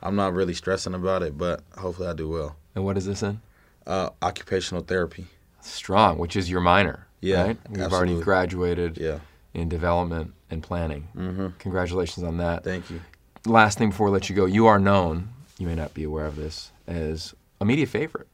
[0.03, 2.57] I'm not really stressing about it, but hopefully I do well.
[2.75, 3.41] And what is this in?
[3.87, 5.27] Uh, occupational therapy.
[5.61, 7.07] Strong, which is your minor.
[7.21, 7.59] Yeah, right?
[7.75, 9.19] You've already graduated Yeah.
[9.55, 11.09] in development and planning.
[11.17, 11.49] Mm-hmm.
[11.59, 12.63] Congratulations on that.
[12.65, 13.01] Thank you.
[13.45, 16.27] Last thing before we let you go, you are known, you may not be aware
[16.27, 18.29] of this, as a media favorite.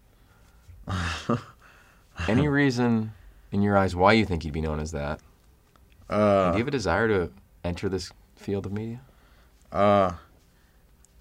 [2.29, 3.13] Any reason
[3.53, 5.21] in your eyes why you think you'd be known as that?
[6.09, 7.31] Uh, Do you have a desire to
[7.65, 9.01] enter this field of media?
[9.73, 10.13] Uh,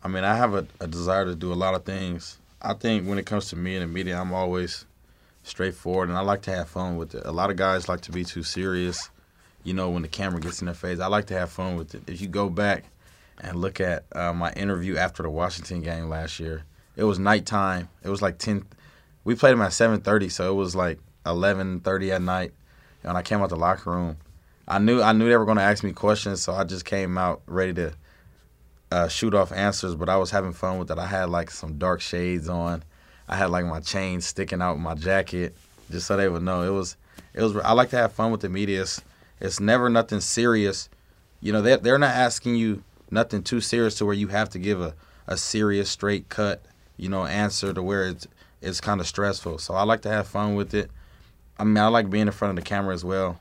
[0.03, 2.37] I mean, I have a, a desire to do a lot of things.
[2.61, 4.85] I think when it comes to me and the media, I'm always
[5.43, 7.25] straightforward, and I like to have fun with it.
[7.25, 9.09] A lot of guys like to be too serious.
[9.63, 11.95] You know, when the camera gets in their face, I like to have fun with
[11.95, 12.03] it.
[12.07, 12.85] If you go back
[13.41, 16.63] and look at uh, my interview after the Washington game last year,
[16.95, 17.89] it was nighttime.
[18.03, 18.65] It was like ten.
[19.23, 22.51] We played them at seven thirty, so it was like eleven thirty at night.
[23.03, 24.17] And I came out the locker room.
[24.67, 27.17] I knew I knew they were going to ask me questions, so I just came
[27.17, 27.93] out ready to
[28.91, 30.97] uh, shoot off answers, but I was having fun with it.
[30.97, 32.83] I had like some dark shades on.
[33.27, 35.55] I had like my chain sticking out my jacket,
[35.89, 36.61] just so they would know.
[36.61, 36.95] It was,
[37.33, 37.55] it was.
[37.57, 38.83] I like to have fun with the media.
[38.83, 39.01] It's,
[39.41, 40.89] it's never nothing serious.
[41.41, 44.59] You know, they they're not asking you nothing too serious to where you have to
[44.59, 44.93] give a,
[45.27, 46.63] a serious, straight cut,
[46.95, 48.27] you know, answer to where it's
[48.61, 49.57] it's kind of stressful.
[49.57, 50.89] So I like to have fun with it.
[51.59, 53.39] I mean, I like being in front of the camera as well.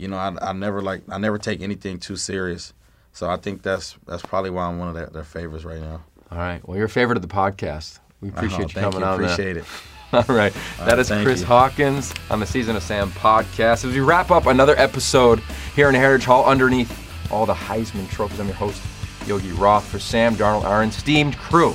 [0.00, 2.72] You know, I, I never like I never take anything too serious.
[3.12, 6.02] So I think that's that's probably why I'm one of their, their favorites right now.
[6.30, 6.66] All right.
[6.66, 7.98] Well, you're a favorite of the podcast.
[8.20, 9.06] We oh, appreciate Oh, you thank coming you.
[9.06, 9.14] on.
[9.22, 9.64] Appreciate it.
[10.12, 10.52] All right.
[10.78, 11.46] That is thank Chris you.
[11.46, 13.84] Hawkins on the Season of Sam podcast.
[13.84, 15.40] As we wrap up another episode
[15.74, 16.90] here in Heritage Hall underneath
[17.30, 18.82] all the Heisman trophies, I'm your host,
[19.26, 21.74] Yogi Roth, for Sam Darnold, our esteemed crew.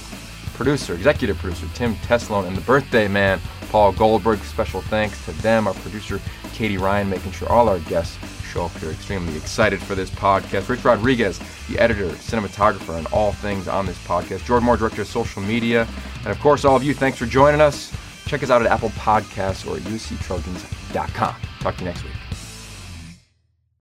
[0.55, 4.39] producer, executive producer Tim Tessalone, and the birthday man Paul Goldberg.
[4.39, 6.19] Special thanks to them, our producer
[6.56, 8.91] Katie Ryan, making sure all our guests show up here.
[8.91, 10.70] Extremely excited for this podcast.
[10.70, 14.45] Rich Rodriguez, the editor, cinematographer, and all things on this podcast.
[14.45, 15.86] Jordan Moore, director of social media.
[16.20, 17.91] And of course, all of you, thanks for joining us.
[18.26, 21.36] Check us out at Apple Podcasts or at usctrojans.com.
[21.60, 22.24] Talk to you next week.